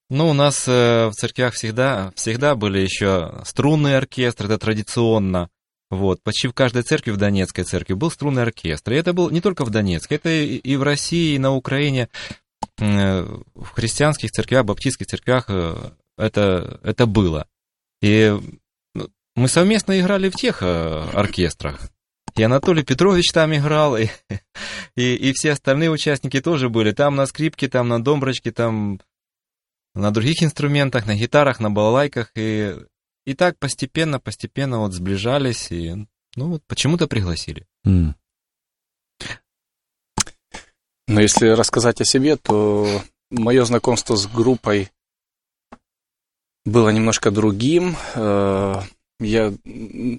Ну, 0.09 0.29
у 0.29 0.33
нас 0.33 0.67
э, 0.67 1.07
в 1.07 1.13
церквях 1.13 1.53
всегда, 1.53 2.11
всегда 2.15 2.55
были 2.55 2.79
еще 2.79 3.41
струнные 3.45 3.97
оркестры, 3.97 4.47
это 4.47 4.57
традиционно. 4.57 5.49
Вот, 5.89 6.21
почти 6.21 6.49
в 6.49 6.53
каждой 6.53 6.83
церкви, 6.83 7.11
в 7.11 7.17
Донецкой 7.17 7.63
церкви, 7.63 7.93
был 7.93 8.11
струнный 8.11 8.41
оркестр. 8.41 8.93
И 8.93 8.95
это 8.95 9.13
был 9.13 9.29
не 9.29 9.39
только 9.39 9.63
в 9.63 9.69
Донецке, 9.69 10.15
это 10.15 10.29
и 10.29 10.75
в 10.75 10.83
России, 10.83 11.35
и 11.35 11.39
на 11.39 11.53
Украине, 11.53 12.09
э, 12.79 13.21
в 13.55 13.69
христианских 13.69 14.31
церквях, 14.31 14.65
баптистских 14.65 15.07
церквях 15.07 15.45
э, 15.49 15.91
это, 16.17 16.79
это 16.83 17.05
было. 17.05 17.47
И 18.01 18.37
ну, 18.93 19.09
мы 19.35 19.47
совместно 19.47 19.99
играли 19.99 20.29
в 20.29 20.35
тех 20.35 20.61
э, 20.61 21.09
оркестрах. 21.13 21.89
И 22.37 22.43
Анатолий 22.43 22.83
Петрович 22.83 23.31
там 23.31 23.53
играл, 23.55 23.97
и, 23.97 24.07
и, 24.95 25.15
и 25.15 25.33
все 25.33 25.51
остальные 25.51 25.89
участники 25.89 26.39
тоже 26.39 26.69
были. 26.69 26.91
Там 26.91 27.15
на 27.15 27.25
скрипке, 27.25 27.67
там 27.67 27.87
на 27.87 28.03
домброчке, 28.03 28.51
там 28.51 29.01
на 29.95 30.11
других 30.11 30.43
инструментах, 30.43 31.07
на 31.07 31.15
гитарах, 31.15 31.59
на 31.59 31.71
балалайках. 31.71 32.31
И 32.35 32.75
и 33.27 33.33
так 33.33 33.59
постепенно, 33.59 34.21
постепенно 34.21 34.79
вот 34.79 34.93
сближались 34.93 35.69
и, 35.69 36.07
ну, 36.37 36.49
вот 36.49 36.63
почему-то 36.65 37.07
пригласили. 37.07 37.67
Mm. 37.85 38.13
Но 41.09 41.21
если 41.21 41.47
рассказать 41.47 41.99
о 41.99 42.05
себе, 42.05 42.37
то 42.37 43.01
мое 43.29 43.65
знакомство 43.65 44.15
с 44.15 44.27
группой 44.27 44.91
было 46.63 46.87
немножко 46.87 47.29
другим. 47.29 47.97
Я 49.19 49.53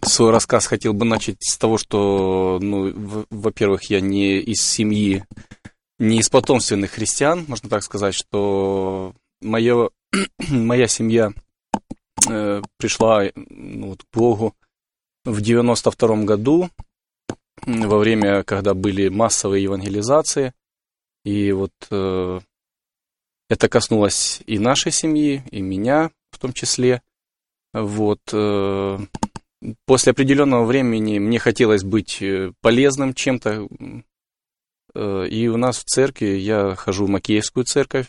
свой 0.02 0.30
рассказ 0.30 0.66
хотел 0.66 0.92
бы 0.92 1.04
начать 1.04 1.36
с 1.40 1.56
того, 1.56 1.78
что, 1.78 2.58
ну, 2.60 2.92
во-первых, 3.30 3.84
я 3.84 4.00
не 4.00 4.38
из 4.38 4.62
семьи, 4.62 5.24
не 5.98 6.18
из 6.18 6.28
потомственных 6.28 6.92
христиан, 6.92 7.44
можно 7.46 7.68
так 7.68 7.84
сказать, 7.84 8.14
что 8.14 9.14
мое, 9.40 9.90
моя 10.48 10.88
семья 10.88 11.32
Э, 12.26 12.62
пришла 12.78 13.24
ну, 13.34 13.90
вот, 13.90 14.02
к 14.02 14.06
Богу 14.16 14.54
в 15.24 15.40
92 15.40 16.24
году, 16.24 16.70
во 17.66 17.98
время, 17.98 18.42
когда 18.44 18.74
были 18.74 19.08
массовые 19.08 19.62
евангелизации. 19.62 20.52
И 21.24 21.52
вот 21.52 21.72
э, 21.90 22.40
это 23.48 23.68
коснулось 23.68 24.42
и 24.46 24.58
нашей 24.58 24.92
семьи, 24.92 25.42
и 25.50 25.60
меня 25.60 26.10
в 26.30 26.38
том 26.38 26.52
числе. 26.52 27.02
Вот. 27.82 28.20
Э, 28.32 28.98
после 29.86 30.12
определенного 30.12 30.64
времени 30.64 31.18
мне 31.18 31.38
хотелось 31.38 31.84
быть 31.84 32.22
э, 32.22 32.52
полезным 32.60 33.14
чем-то. 33.14 33.68
Э, 34.94 35.26
и 35.28 35.48
у 35.48 35.56
нас 35.56 35.78
в 35.78 35.84
церкви, 35.84 36.36
я 36.36 36.74
хожу 36.74 37.06
в 37.06 37.10
Макеевскую 37.10 37.64
церковь, 37.64 38.06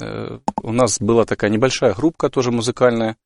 у 0.00 0.72
нас 0.72 0.98
была 1.00 1.26
такая 1.26 1.50
небольшая 1.50 1.92
группа 1.92 2.30
тоже 2.30 2.50
музыкальная, 2.50 3.18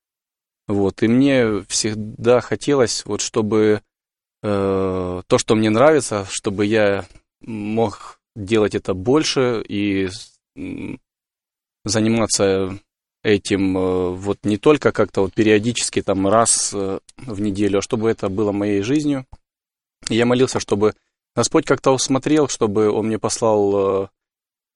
вот, 0.67 1.03
и 1.03 1.09
мне 1.09 1.63
всегда 1.69 2.41
хотелось, 2.41 3.05
вот, 3.07 3.21
чтобы 3.21 3.83
э, 4.43 5.23
то, 5.27 5.39
что 5.39 5.55
мне 5.55 5.71
нравится, 5.71 6.27
чтобы 6.29 6.67
я 6.67 7.07
мог 7.41 8.19
делать 8.35 8.75
это 8.75 8.95
больше 8.95 9.65
и 9.69 10.09
заниматься 11.85 12.77
этим 13.27 13.77
э, 13.77 14.11
вот 14.11 14.39
не 14.45 14.57
только 14.57 14.93
как-то 14.93 15.23
вот 15.23 15.35
периодически 15.35 16.01
там 16.01 16.29
раз 16.29 16.71
э, 16.73 17.01
в 17.17 17.41
неделю, 17.41 17.81
а 17.81 17.83
чтобы 17.83 18.09
это 18.09 18.29
было 18.29 18.53
моей 18.53 18.83
жизнью. 18.83 19.27
И 20.09 20.15
я 20.15 20.27
молился, 20.27 20.61
чтобы 20.61 20.95
Господь 21.35 21.67
как-то 21.67 21.91
усмотрел, 21.91 22.47
чтобы 22.47 22.89
Он 22.89 23.09
мне 23.09 23.19
послал, 23.19 24.11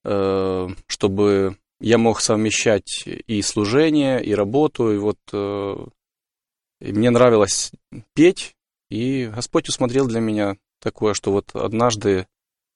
э, 0.04 0.68
чтобы 0.88 1.56
я 1.80 1.96
мог 1.96 2.20
совмещать 2.20 3.04
и 3.06 3.40
служение, 3.40 4.22
и 4.22 4.34
работу, 4.34 4.92
и 4.92 4.98
вот 4.98 5.18
и 5.32 6.92
мне 6.92 7.10
нравилось 7.10 7.72
петь, 8.14 8.54
и 8.90 9.30
Господь 9.34 9.68
усмотрел 9.68 10.06
для 10.06 10.20
меня 10.20 10.56
такое, 10.80 11.14
что 11.14 11.30
вот 11.30 11.54
однажды 11.54 12.26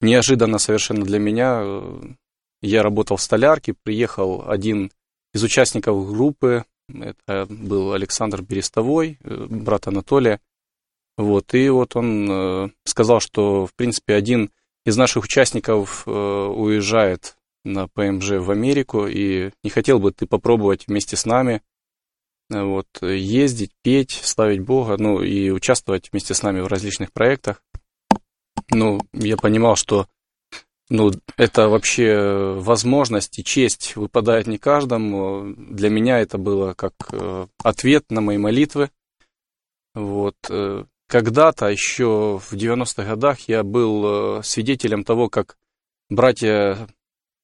неожиданно 0.00 0.58
совершенно 0.58 1.04
для 1.04 1.18
меня. 1.18 1.62
Я 2.62 2.82
работал 2.82 3.16
в 3.16 3.22
столярке, 3.22 3.74
приехал 3.82 4.44
один 4.48 4.90
из 5.34 5.42
участников 5.42 6.06
группы, 6.10 6.64
это 6.88 7.46
был 7.48 7.92
Александр 7.92 8.42
Берестовой, 8.42 9.18
э, 9.22 9.46
брат 9.48 9.88
Анатолия. 9.88 10.40
Вот, 11.16 11.54
и 11.54 11.68
вот 11.68 11.96
он 11.96 12.30
э, 12.30 12.68
сказал, 12.84 13.20
что, 13.20 13.66
в 13.66 13.74
принципе, 13.74 14.14
один 14.14 14.50
из 14.86 14.96
наших 14.96 15.24
участников 15.24 16.06
уезжает 16.06 17.38
на 17.64 17.88
ПМЖ 17.88 18.32
в 18.32 18.50
Америку, 18.50 19.06
и 19.06 19.50
не 19.62 19.70
хотел 19.70 19.98
бы 19.98 20.12
ты 20.12 20.26
попробовать 20.26 20.86
вместе 20.86 21.16
с 21.16 21.24
нами 21.24 21.62
вот, 22.50 22.86
ездить, 23.00 23.72
петь, 23.82 24.10
славить 24.10 24.60
Бога, 24.60 24.96
ну, 24.98 25.22
и 25.22 25.50
участвовать 25.50 26.10
вместе 26.12 26.34
с 26.34 26.42
нами 26.42 26.60
в 26.60 26.66
различных 26.66 27.12
проектах. 27.12 27.62
Ну, 28.70 29.00
я 29.12 29.36
понимал, 29.36 29.76
что 29.76 30.06
ну, 30.90 31.12
это 31.38 31.68
вообще 31.68 32.54
возможность 32.58 33.38
и 33.38 33.44
честь 33.44 33.96
выпадает 33.96 34.46
не 34.46 34.58
каждому. 34.58 35.54
Для 35.56 35.88
меня 35.88 36.18
это 36.20 36.36
было 36.36 36.74
как 36.74 36.92
э, 37.10 37.46
ответ 37.62 38.10
на 38.10 38.20
мои 38.20 38.36
молитвы. 38.36 38.90
Вот. 39.94 40.36
Э, 40.50 40.84
когда-то, 41.08 41.68
еще 41.68 42.38
в 42.38 42.52
90-х 42.52 43.04
годах, 43.04 43.40
я 43.48 43.62
был 43.62 44.38
э, 44.38 44.42
свидетелем 44.42 45.04
того, 45.04 45.30
как 45.30 45.56
братья 46.10 46.86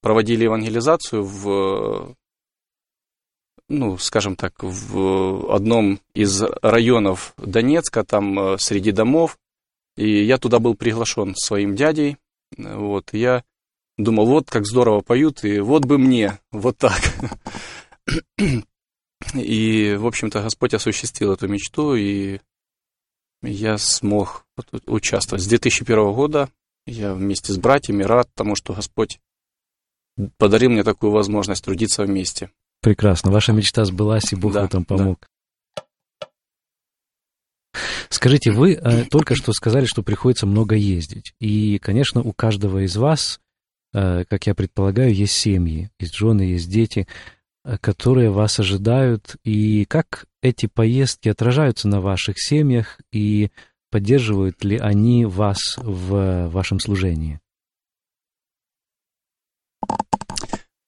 проводили 0.03 0.45
евангелизацию 0.45 1.25
в, 1.25 2.15
ну, 3.69 3.97
скажем 3.97 4.37
так, 4.37 4.63
в 4.63 5.51
одном 5.55 6.01
из 6.13 6.43
районов 6.61 7.33
Донецка, 7.39 8.05
там 8.05 8.59
среди 8.59 8.93
домов. 8.93 9.39
И 9.97 10.25
я 10.25 10.37
туда 10.37 10.59
был 10.59 10.75
приглашен 10.75 11.35
своим 11.37 11.75
дядей, 11.75 12.17
вот, 12.57 13.13
я 13.13 13.45
думал, 13.99 14.27
вот 14.27 14.51
как 14.51 14.67
здорово 14.67 15.01
поют, 15.01 15.45
и 15.45 15.61
вот 15.61 15.85
бы 15.85 15.99
мне, 15.99 16.39
вот 16.51 16.79
так. 16.79 17.01
И, 19.35 19.95
в 19.99 20.07
общем-то, 20.07 20.43
Господь 20.43 20.75
осуществил 20.75 21.33
эту 21.33 21.47
мечту, 21.47 21.95
и 21.95 22.41
я 23.43 23.79
смог 23.79 24.47
участвовать. 24.87 25.43
С 25.43 25.47
2001 25.47 26.13
года 26.13 26.49
я 26.87 27.15
вместе 27.15 27.53
с 27.53 27.59
братьями 27.59 28.03
рад 28.03 28.29
тому, 28.35 28.57
что 28.57 28.73
Господь 28.73 29.21
подарил 30.39 30.71
мне 30.71 30.85
такую 30.85 31.13
возможность 31.13 31.65
трудиться 31.65 32.03
вместе. 32.03 32.51
Прекрасно. 32.83 33.31
Ваша 33.31 33.53
мечта 33.53 33.85
сбылась, 33.85 34.33
и 34.33 34.37
Бог 34.37 34.55
да, 34.55 34.63
в 34.63 34.65
этом 34.65 34.85
помог. 34.85 35.27
Скажите, 38.11 38.51
вы 38.51 38.75
э, 38.75 39.05
только 39.05 39.37
что 39.37 39.53
сказали, 39.53 39.87
что 39.87 40.03
приходится 40.03 40.45
много 40.45 40.75
ездить. 40.75 41.33
И, 41.39 41.79
конечно, 41.79 42.21
у 42.21 42.33
каждого 42.33 42.85
из 42.85 42.97
вас, 42.97 43.41
э, 43.95 44.25
как 44.29 44.49
я 44.49 44.55
предполагаю, 44.57 45.15
есть 45.15 45.35
семьи, 45.35 45.91
есть 46.01 46.17
жены, 46.17 46.43
есть 46.43 46.69
дети, 46.69 47.07
э, 47.65 47.79
которые 47.79 48.31
вас 48.31 48.59
ожидают. 48.59 49.37
И 49.45 49.85
как 49.85 50.27
эти 50.43 50.67
поездки 50.67 51.29
отражаются 51.29 51.87
на 51.87 52.01
ваших 52.01 52.41
семьях 52.41 52.99
и 53.13 53.51
поддерживают 53.93 54.65
ли 54.65 54.77
они 54.77 55.25
вас 55.25 55.77
в 55.77 56.49
вашем 56.49 56.81
служении? 56.81 57.39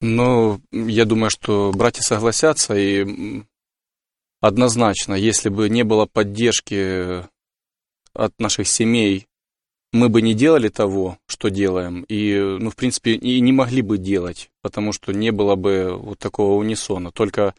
Ну, 0.01 0.61
я 0.73 1.05
думаю, 1.05 1.31
что 1.31 1.71
братья 1.73 2.03
согласятся, 2.03 2.75
и 2.75 3.45
однозначно, 4.43 5.15
если 5.15 5.49
бы 5.49 5.71
не 5.71 5.85
было 5.85 6.05
поддержки 6.05 7.25
от 8.13 8.39
наших 8.39 8.69
семей, 8.69 9.29
мы 9.93 10.09
бы 10.09 10.21
не 10.21 10.35
делали 10.35 10.69
того, 10.69 11.19
что 11.27 11.49
делаем, 11.49 12.05
и, 12.09 12.35
ну, 12.59 12.71
в 12.71 12.77
принципе, 12.77 13.13
и 13.15 13.41
не 13.41 13.53
могли 13.53 13.83
бы 13.83 13.99
делать, 13.99 14.51
потому 14.63 14.93
что 14.93 15.13
не 15.13 15.31
было 15.31 15.55
бы 15.55 15.97
вот 15.97 16.19
такого 16.19 16.59
унисона. 16.59 17.13
Только 17.13 17.55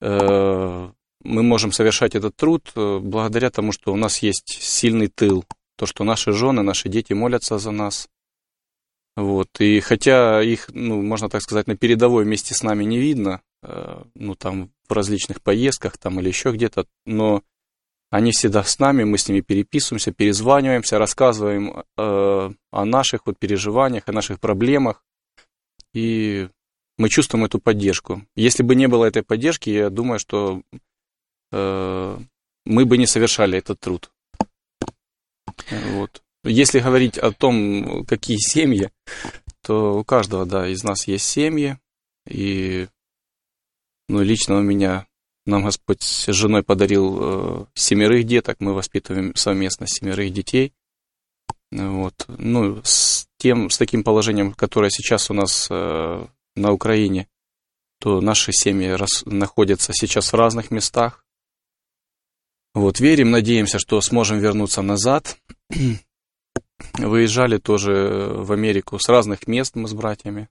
э, 0.00 0.90
мы 1.24 1.42
можем 1.42 1.72
совершать 1.72 2.14
этот 2.14 2.36
труд 2.36 2.72
э, 2.74 2.98
благодаря 3.00 3.50
тому, 3.50 3.72
что 3.72 3.92
у 3.92 3.96
нас 3.96 4.18
есть 4.18 4.58
сильный 4.60 5.08
тыл, 5.08 5.44
то, 5.76 5.86
что 5.86 6.04
наши 6.04 6.32
жены, 6.32 6.62
наши 6.62 6.88
дети 6.88 7.12
молятся 7.12 7.58
за 7.58 7.70
нас. 7.72 8.08
Вот. 9.16 9.48
И 9.60 9.80
хотя 9.80 10.42
их, 10.42 10.70
ну, 10.72 11.02
можно 11.02 11.28
так 11.28 11.42
сказать, 11.42 11.66
на 11.66 11.76
передовой 11.76 12.24
вместе 12.24 12.54
с 12.54 12.62
нами 12.62 12.84
не 12.84 12.98
видно, 12.98 13.42
э, 13.62 14.02
ну, 14.14 14.36
там, 14.36 14.70
в 14.88 14.92
различных 14.92 15.42
поездках 15.42 15.98
там 15.98 16.20
или 16.20 16.28
еще 16.28 16.52
где-то, 16.52 16.86
но 17.06 17.42
они 18.10 18.30
всегда 18.30 18.62
с 18.62 18.78
нами, 18.78 19.04
мы 19.04 19.18
с 19.18 19.28
ними 19.28 19.40
переписываемся, 19.40 20.12
перезваниваемся, 20.12 20.98
рассказываем 20.98 21.84
э, 21.96 22.50
о 22.70 22.84
наших 22.84 23.26
вот 23.26 23.38
переживаниях, 23.38 24.04
о 24.06 24.12
наших 24.12 24.38
проблемах, 24.38 25.04
и 25.92 26.48
мы 26.96 27.08
чувствуем 27.08 27.44
эту 27.44 27.58
поддержку. 27.58 28.24
Если 28.36 28.62
бы 28.62 28.74
не 28.74 28.86
было 28.86 29.04
этой 29.06 29.22
поддержки, 29.22 29.70
я 29.70 29.90
думаю, 29.90 30.18
что 30.18 30.62
э, 31.50 32.18
мы 32.64 32.84
бы 32.84 32.98
не 32.98 33.06
совершали 33.06 33.58
этот 33.58 33.80
труд. 33.80 34.12
Вот. 35.70 36.22
Если 36.44 36.80
говорить 36.80 37.18
о 37.18 37.32
том, 37.32 38.04
какие 38.06 38.36
семьи, 38.36 38.90
то 39.62 39.98
у 39.98 40.04
каждого, 40.04 40.44
да, 40.44 40.68
из 40.68 40.84
нас 40.84 41.08
есть 41.08 41.24
семьи, 41.24 41.78
и 42.28 42.86
ну, 44.08 44.22
лично 44.22 44.56
у 44.56 44.62
меня, 44.62 45.06
нам 45.46 45.64
Господь 45.64 46.02
с 46.02 46.32
женой 46.32 46.62
подарил 46.62 47.18
э, 47.20 47.66
семерых 47.74 48.24
деток, 48.24 48.56
мы 48.60 48.74
воспитываем 48.74 49.34
совместно 49.34 49.86
семерых 49.86 50.32
детей. 50.32 50.72
Вот. 51.70 52.24
Ну, 52.28 52.80
с 52.84 53.26
тем, 53.38 53.70
с 53.70 53.78
таким 53.78 54.04
положением, 54.04 54.52
которое 54.52 54.90
сейчас 54.90 55.30
у 55.30 55.34
нас 55.34 55.66
э, 55.70 56.26
на 56.56 56.72
Украине, 56.72 57.28
то 58.00 58.20
наши 58.20 58.52
семьи 58.52 58.88
рас, 58.88 59.24
находятся 59.24 59.92
сейчас 59.94 60.32
в 60.32 60.36
разных 60.36 60.70
местах. 60.70 61.24
Вот, 62.74 63.00
верим, 63.00 63.30
надеемся, 63.30 63.78
что 63.78 64.00
сможем 64.00 64.38
вернуться 64.38 64.82
назад. 64.82 65.38
Выезжали 66.94 67.58
тоже 67.58 68.32
в 68.34 68.52
Америку 68.52 68.98
с 68.98 69.08
разных 69.08 69.46
мест 69.46 69.76
мы 69.76 69.88
с 69.88 69.94
братьями. 69.94 70.48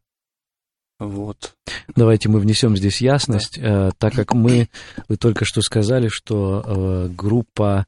Вот. 1.00 1.56
Давайте 1.96 2.30
мы 2.30 2.40
внесем 2.40 2.78
здесь 2.78 3.02
ясность, 3.02 3.60
да. 3.60 3.90
э, 3.90 3.92
так 3.98 4.14
как 4.14 4.34
мы, 4.34 4.70
вы 5.08 5.18
только 5.18 5.46
что 5.46 5.62
сказали, 5.62 6.08
что 6.08 6.64
э, 6.66 7.10
группа, 7.10 7.86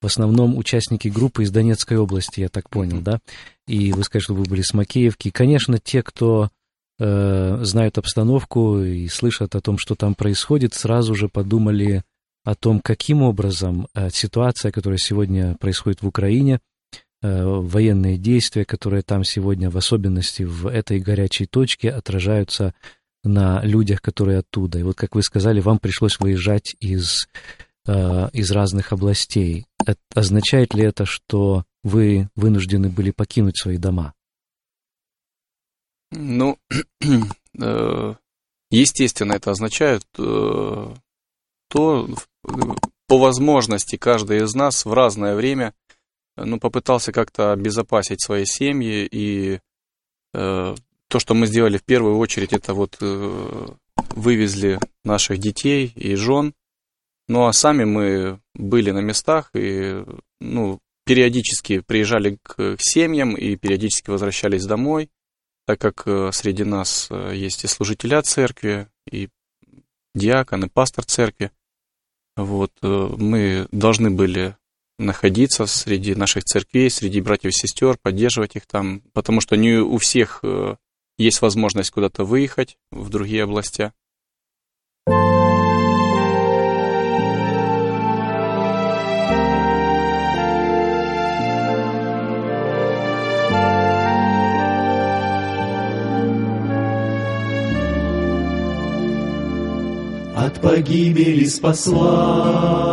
в 0.00 0.06
основном 0.06 0.56
участники 0.56 1.08
группы 1.08 1.42
из 1.42 1.50
Донецкой 1.50 1.98
области, 1.98 2.40
я 2.40 2.48
так 2.48 2.68
понял, 2.68 3.00
да? 3.00 3.20
И 3.66 3.92
вы 3.92 4.04
сказали, 4.04 4.22
что 4.22 4.34
вы 4.34 4.44
были 4.44 4.62
с 4.62 4.74
Макеевки. 4.74 5.30
Конечно, 5.30 5.78
те, 5.78 6.02
кто 6.02 6.50
э, 6.98 7.58
знают 7.62 7.98
обстановку 7.98 8.80
и 8.80 9.08
слышат 9.08 9.54
о 9.54 9.60
том, 9.60 9.78
что 9.78 9.94
там 9.94 10.14
происходит, 10.14 10.74
сразу 10.74 11.14
же 11.14 11.28
подумали 11.28 12.02
о 12.44 12.54
том, 12.54 12.80
каким 12.80 13.22
образом 13.22 13.88
ситуация, 14.10 14.72
которая 14.72 14.98
сегодня 14.98 15.54
происходит 15.56 16.02
в 16.02 16.06
Украине, 16.06 16.60
военные 17.22 18.16
действия, 18.16 18.64
которые 18.64 19.02
там 19.02 19.24
сегодня, 19.24 19.70
в 19.70 19.76
особенности 19.76 20.44
в 20.44 20.66
этой 20.68 21.00
горячей 21.00 21.46
точке, 21.46 21.90
отражаются 21.90 22.74
на 23.24 23.60
людях, 23.64 24.00
которые 24.00 24.38
оттуда. 24.38 24.78
И 24.78 24.82
вот, 24.82 24.96
как 24.96 25.14
вы 25.14 25.22
сказали, 25.22 25.60
вам 25.60 25.78
пришлось 25.78 26.20
выезжать 26.20 26.76
из, 26.80 27.28
э, 27.86 28.28
из 28.32 28.50
разных 28.52 28.92
областей. 28.92 29.66
Это, 29.84 30.00
означает 30.14 30.74
ли 30.74 30.84
это, 30.84 31.04
что 31.04 31.64
вы 31.82 32.28
вынуждены 32.36 32.88
были 32.88 33.10
покинуть 33.10 33.58
свои 33.58 33.78
дома? 33.78 34.14
Ну, 36.12 36.58
э, 37.60 38.14
естественно, 38.70 39.32
это 39.32 39.50
означает 39.50 40.04
то, 40.12 40.94
по 41.70 43.18
возможности 43.18 43.96
каждый 43.96 44.44
из 44.44 44.54
нас 44.54 44.84
в 44.84 44.92
разное 44.92 45.34
время– 45.34 45.74
ну, 46.44 46.58
попытался 46.58 47.12
как-то 47.12 47.52
обезопасить 47.52 48.22
свои 48.22 48.44
семьи, 48.44 49.08
и 49.10 49.60
э, 50.34 50.74
то, 51.08 51.18
что 51.18 51.34
мы 51.34 51.46
сделали 51.46 51.78
в 51.78 51.84
первую 51.84 52.18
очередь, 52.18 52.52
это 52.52 52.74
вот 52.74 52.96
э, 53.00 53.66
вывезли 54.10 54.78
наших 55.04 55.38
детей 55.38 55.92
и 55.94 56.14
жен, 56.14 56.54
ну, 57.28 57.46
а 57.46 57.52
сами 57.52 57.84
мы 57.84 58.40
были 58.54 58.90
на 58.90 59.00
местах 59.00 59.50
и, 59.54 60.04
ну, 60.40 60.80
периодически 61.04 61.80
приезжали 61.80 62.38
к, 62.42 62.76
семьям 62.78 63.34
и 63.34 63.56
периодически 63.56 64.10
возвращались 64.10 64.66
домой, 64.66 65.10
так 65.66 65.80
как 65.80 66.02
э, 66.06 66.30
среди 66.32 66.64
нас 66.64 67.08
э, 67.10 67.32
есть 67.34 67.64
и 67.64 67.66
служителя 67.66 68.22
церкви, 68.22 68.88
и 69.10 69.28
диакон, 70.14 70.64
и 70.64 70.68
пастор 70.68 71.04
церкви. 71.04 71.50
Вот, 72.36 72.72
э, 72.82 72.86
мы 73.18 73.68
должны 73.72 74.10
были 74.10 74.56
находиться 74.98 75.66
среди 75.66 76.14
наших 76.14 76.44
церквей, 76.44 76.90
среди 76.90 77.20
братьев 77.20 77.52
и 77.52 77.56
сестер, 77.56 77.96
поддерживать 78.00 78.56
их 78.56 78.66
там, 78.66 79.02
потому 79.12 79.40
что 79.40 79.56
не 79.56 79.78
у 79.78 79.96
всех 79.98 80.40
э, 80.42 80.76
есть 81.16 81.40
возможность 81.40 81.90
куда-то 81.90 82.24
выехать 82.24 82.78
в 82.90 83.08
другие 83.08 83.44
области. 83.44 83.92
От 100.36 100.60
погибели 100.60 101.44
спасла. 101.44 102.87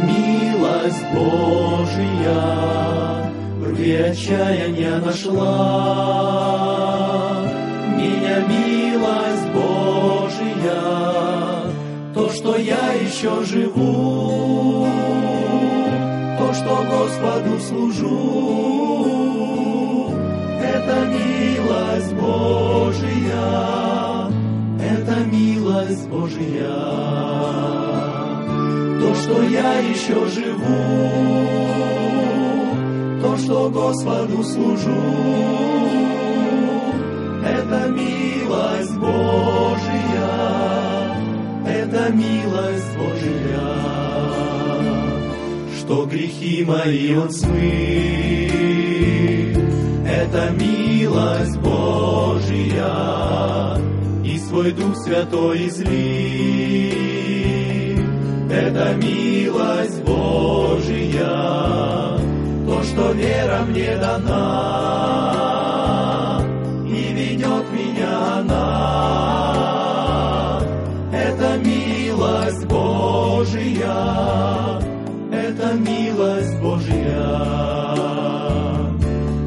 Милость 0.00 1.04
Божия 1.12 2.42
в 3.56 3.64
рве 3.68 4.10
отчаяния 4.10 4.98
нашла. 4.98 5.98
Меня 7.96 8.40
милость 8.46 9.48
Божия, 9.54 10.82
то, 12.14 12.30
что 12.30 12.56
я 12.56 12.92
еще 12.92 13.44
живу, 13.44 14.86
то, 16.38 16.52
что 16.54 16.84
Господу 16.88 17.58
служу, 17.60 18.08
это 20.62 21.06
милость 21.06 22.14
Божия, 22.14 23.50
это 24.80 25.24
милость 25.24 26.08
Божия. 26.08 27.18
То, 29.00 29.14
что 29.14 29.42
я 29.44 29.78
еще 29.78 30.26
живу, 30.26 31.48
то, 33.22 33.36
что 33.36 33.70
Господу 33.70 34.42
служу, 34.42 34.90
это 37.44 37.88
милость 37.90 38.96
Божия, 38.96 40.28
это 41.64 42.12
милость 42.12 42.96
Божия, 42.96 43.70
что 45.78 46.06
грехи 46.06 46.64
мои 46.64 47.14
Он 47.14 47.30
смыл, 47.30 47.58
это 50.06 50.50
милость 50.58 51.56
Божия, 51.58 52.98
и 54.24 54.38
свой 54.38 54.72
Дух 54.72 54.96
Святой 54.96 55.68
излил, 55.68 57.17
это 58.58 58.94
милость 58.94 60.02
Божия, 60.02 61.28
то, 62.66 62.82
что 62.82 63.12
вера 63.12 63.62
мне 63.68 63.96
дана, 63.96 65.44
и 66.86 67.12
ведет 67.12 67.70
меня 67.72 68.38
она. 68.40 68.58
Это 71.12 71.56
милость 71.58 72.66
Божия, 72.66 73.96
это 75.32 75.74
милость 75.74 76.58
Божия, 76.60 77.38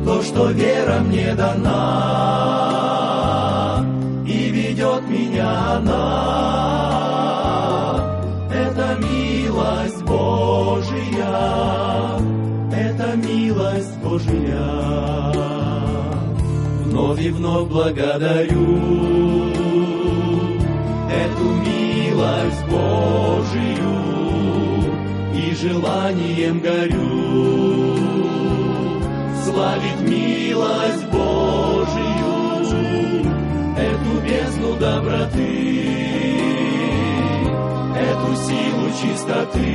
то, 0.06 0.22
что 0.24 0.52
вера 0.52 1.00
мне 1.00 1.36
дана, 1.36 1.86
и 4.26 4.50
ведет 4.50 5.04
меня 5.10 5.76
она. 5.76 6.51
Божия. 14.12 15.32
Вновь 16.84 17.22
и 17.22 17.30
вновь 17.30 17.70
благодарю 17.70 18.68
эту 21.10 21.44
милость 21.66 22.66
Божию 22.70 23.94
и 25.34 25.56
желанием 25.56 26.60
горю 26.60 27.96
славить 29.46 30.02
милость 30.02 31.06
Божию, 31.06 32.34
эту 33.78 34.12
бездну 34.26 34.76
доброты, 34.76 35.86
эту 37.96 38.36
силу 38.36 38.92
чистоты, 39.02 39.70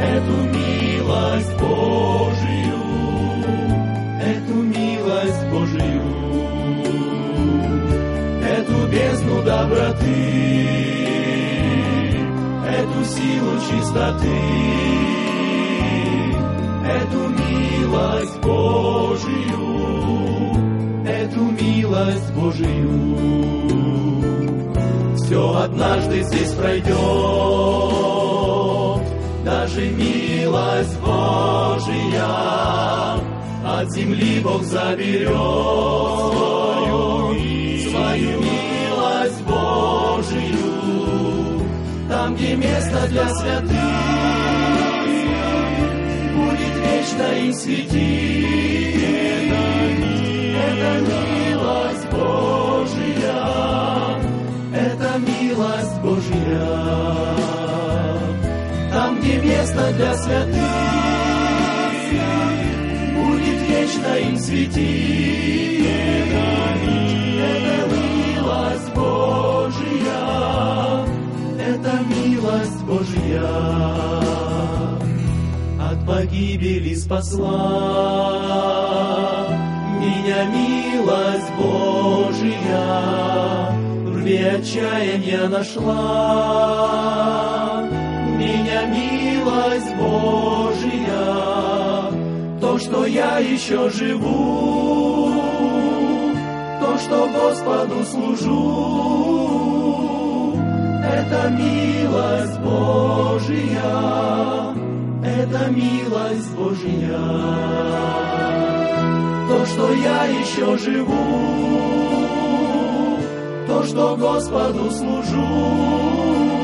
эту 0.00 0.32
милость 0.32 0.73
Божию, 1.04 2.80
эту 4.22 4.54
милость 4.54 5.44
Божию, 5.50 6.02
эту 8.42 8.86
бездну 8.88 9.42
доброты, 9.42 10.64
эту 12.66 13.04
силу 13.04 13.52
чистоты, 13.68 14.40
эту 16.88 17.28
милость 17.28 18.38
Божию, 18.40 19.64
эту 21.06 21.40
милость 21.62 22.32
Божию. 22.32 22.94
Все 25.16 25.42
однажды 25.64 26.22
здесь 26.22 26.52
пройдет, 26.52 26.94
даже 29.44 29.88
милость 29.90 30.98
Божия 31.00 32.24
от 33.62 33.92
земли 33.92 34.40
Бог 34.40 34.62
заберет 34.62 35.28
свою, 36.30 37.34
свою 37.90 38.40
милость 38.40 39.42
Божию, 39.42 40.72
там, 42.08 42.34
где 42.34 42.56
место 42.56 43.06
для 43.08 43.28
святых 43.34 43.70
будет 46.34 46.74
вечно 46.82 47.28
им 47.44 47.52
светить. 47.52 49.04
Это 50.56 50.90
милость 51.10 52.06
Божия, 52.10 53.44
это 54.72 55.18
милость 55.18 56.00
Божия. 56.00 57.63
Где 59.24 59.40
место 59.40 59.90
для 59.94 60.14
святых 60.16 60.52
будет 63.14 63.60
вечно 63.66 64.16
им 64.18 64.36
светить. 64.36 65.80
Это 67.40 67.88
милость 67.96 68.92
Божия, 68.94 70.26
это 71.58 71.92
милость 72.04 72.82
Божия 72.82 73.48
от 75.80 76.06
погибели 76.06 76.94
спасла. 76.94 77.48
Меня 80.00 80.44
милость 80.50 81.52
Божия 81.56 82.90
в 84.04 84.16
рве 84.18 84.50
отчаяния 84.58 85.48
нашла. 85.48 86.84
Меня 88.44 88.84
милость 88.84 89.94
Божия, 89.96 91.32
то, 92.60 92.78
что 92.78 93.06
я 93.06 93.38
еще 93.38 93.88
живу, 93.88 95.32
то, 96.78 96.98
что 96.98 97.26
Господу 97.28 98.04
служу, 98.04 98.52
это 101.02 101.48
милость 101.52 102.58
Божия, 102.60 103.94
это 105.24 105.70
милость 105.70 106.54
Божия. 106.54 107.18
То, 109.48 109.64
что 109.64 109.90
я 109.94 110.26
еще 110.26 110.76
живу, 110.76 111.16
то, 113.66 113.82
что 113.84 114.16
Господу 114.16 114.90
служу, 114.90 116.63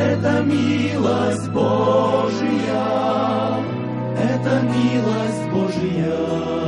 это 0.00 0.42
милость 0.42 1.48
Божия, 1.50 2.86
это 4.16 4.62
милость 4.62 5.50
Божия. 5.52 6.60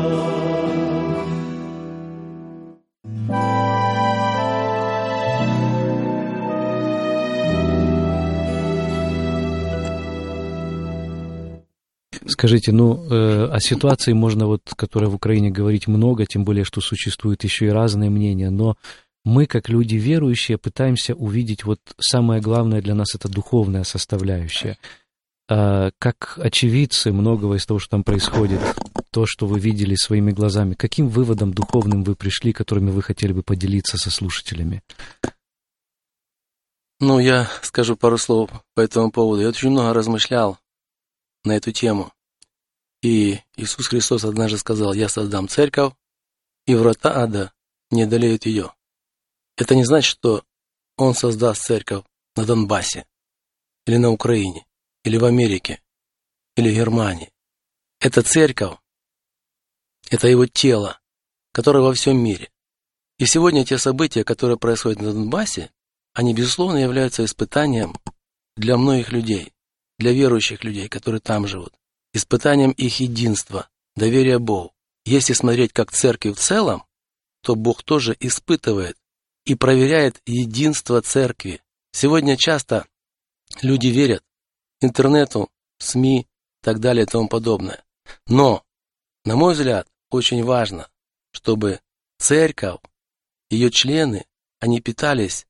Скажите, 12.26 12.72
ну, 12.72 13.04
э, 13.08 13.48
о 13.52 13.60
ситуации 13.60 14.12
можно 14.12 14.46
вот, 14.46 14.62
которая 14.76 15.08
в 15.08 15.14
Украине 15.14 15.50
говорить 15.50 15.86
много, 15.86 16.26
тем 16.26 16.44
более, 16.44 16.64
что 16.64 16.80
существуют 16.80 17.44
еще 17.44 17.66
и 17.66 17.70
разные 17.70 18.10
мнения, 18.10 18.50
но 18.50 18.76
мы, 19.24 19.46
как 19.46 19.68
люди 19.68 19.96
верующие, 19.96 20.58
пытаемся 20.58 21.14
увидеть 21.14 21.64
вот 21.64 21.80
самое 21.98 22.40
главное 22.40 22.82
для 22.82 22.94
нас 22.94 23.14
это 23.14 23.28
духовная 23.28 23.84
составляющая. 23.84 24.78
А, 25.48 25.90
как 25.98 26.38
очевидцы 26.38 27.12
многого 27.12 27.56
из 27.56 27.66
того, 27.66 27.78
что 27.78 27.90
там 27.90 28.04
происходит, 28.04 28.60
то, 29.10 29.26
что 29.26 29.46
вы 29.46 29.60
видели 29.60 29.94
своими 29.94 30.32
глазами, 30.32 30.74
каким 30.74 31.08
выводом 31.08 31.52
духовным 31.52 32.02
вы 32.02 32.16
пришли, 32.16 32.52
которыми 32.52 32.90
вы 32.90 33.02
хотели 33.02 33.32
бы 33.32 33.42
поделиться 33.42 33.96
со 33.98 34.10
слушателями? 34.10 34.82
Ну, 36.98 37.18
я 37.18 37.48
скажу 37.62 37.96
пару 37.96 38.16
слов 38.16 38.50
по 38.74 38.80
этому 38.80 39.10
поводу. 39.10 39.42
Я 39.42 39.48
очень 39.48 39.70
много 39.70 39.92
размышлял 39.92 40.58
на 41.44 41.52
эту 41.56 41.72
тему. 41.72 42.12
И 43.02 43.40
Иисус 43.56 43.88
Христос 43.88 44.24
однажды 44.24 44.58
сказал, 44.58 44.94
я 44.94 45.08
создам 45.08 45.48
церковь, 45.48 45.92
и 46.66 46.74
врата 46.74 47.12
ада 47.14 47.52
не 47.90 48.04
одолеют 48.04 48.46
ее. 48.46 48.72
Это 49.56 49.74
не 49.74 49.84
значит, 49.84 50.10
что 50.10 50.44
он 50.96 51.14
создаст 51.14 51.62
церковь 51.62 52.04
на 52.36 52.44
Донбассе, 52.44 53.06
или 53.86 53.96
на 53.96 54.10
Украине, 54.10 54.66
или 55.04 55.16
в 55.16 55.24
Америке, 55.24 55.80
или 56.56 56.70
в 56.70 56.74
Германии. 56.74 57.30
Это 58.00 58.22
церковь, 58.22 58.78
это 60.10 60.28
его 60.28 60.46
тело, 60.46 61.00
которое 61.52 61.82
во 61.82 61.94
всем 61.94 62.18
мире. 62.18 62.50
И 63.18 63.26
сегодня 63.26 63.64
те 63.64 63.78
события, 63.78 64.24
которые 64.24 64.58
происходят 64.58 65.00
на 65.00 65.12
Донбассе, 65.12 65.70
они, 66.14 66.34
безусловно, 66.34 66.78
являются 66.78 67.24
испытанием 67.24 67.94
для 68.56 68.76
многих 68.76 69.12
людей, 69.12 69.52
для 69.98 70.12
верующих 70.12 70.64
людей, 70.64 70.88
которые 70.88 71.20
там 71.20 71.46
живут, 71.46 71.72
испытанием 72.12 72.72
их 72.72 73.00
единства, 73.00 73.68
доверия 73.96 74.38
Богу. 74.38 74.74
Если 75.04 75.32
смотреть 75.32 75.72
как 75.72 75.90
церкви 75.90 76.30
в 76.30 76.38
целом, 76.38 76.84
то 77.42 77.54
Бог 77.54 77.82
тоже 77.82 78.16
испытывает 78.20 78.96
и 79.44 79.54
проверяет 79.54 80.20
единство 80.26 81.00
церкви. 81.02 81.60
Сегодня 81.92 82.36
часто 82.36 82.86
люди 83.60 83.88
верят 83.88 84.22
интернету, 84.80 85.50
СМИ 85.78 86.22
и 86.22 86.26
так 86.62 86.80
далее 86.80 87.04
и 87.04 87.06
тому 87.06 87.28
подобное. 87.28 87.84
Но, 88.26 88.64
на 89.24 89.36
мой 89.36 89.54
взгляд, 89.54 89.88
очень 90.10 90.44
важно, 90.44 90.88
чтобы 91.32 91.80
церковь, 92.18 92.80
ее 93.50 93.70
члены, 93.70 94.26
они 94.60 94.80
питались 94.80 95.46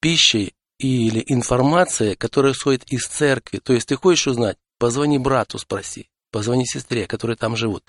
пищей 0.00 0.54
или 0.78 1.22
информацией, 1.26 2.16
которая 2.16 2.52
исходит 2.52 2.84
из 2.90 3.06
церкви. 3.06 3.58
То 3.58 3.74
есть 3.74 3.88
ты 3.88 3.96
хочешь 3.96 4.26
узнать, 4.26 4.56
позвони 4.78 5.18
брату, 5.18 5.58
спроси, 5.58 6.08
позвони 6.30 6.64
сестре, 6.64 7.06
которые 7.06 7.36
там 7.36 7.56
живут. 7.56 7.84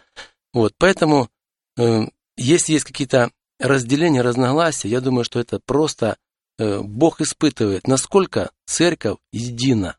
Вот, 0.53 0.73
поэтому, 0.77 1.29
э, 1.77 2.01
если 2.35 2.73
есть 2.73 2.85
какие-то 2.85 3.31
разделения, 3.61 4.21
разногласия, 4.21 4.89
я 4.89 5.01
думаю, 5.01 5.23
что 5.23 5.39
это 5.39 5.59
просто 5.59 6.17
э, 6.57 6.81
Бог 6.81 7.21
испытывает, 7.21 7.87
насколько 7.87 8.51
церковь 8.65 9.17
едина. 9.31 9.97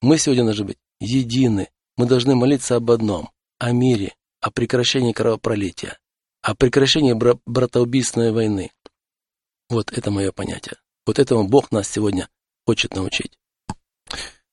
Мы 0.00 0.18
сегодня 0.18 0.44
должны 0.44 0.64
быть 0.64 0.78
едины. 1.00 1.68
Мы 1.96 2.06
должны 2.06 2.34
молиться 2.34 2.76
об 2.76 2.90
одном, 2.90 3.30
о 3.58 3.72
мире, 3.72 4.14
о 4.40 4.50
прекращении 4.50 5.12
кровопролития, 5.12 5.98
о 6.40 6.54
прекращении 6.54 7.12
бра 7.12 7.34
братоубийственной 7.46 8.32
войны. 8.32 8.72
Вот 9.68 9.92
это 9.92 10.10
мое 10.10 10.32
понятие. 10.32 10.76
Вот 11.06 11.18
этому 11.18 11.46
Бог 11.46 11.70
нас 11.70 11.88
сегодня 11.88 12.28
хочет 12.66 12.94
научить. 12.94 13.38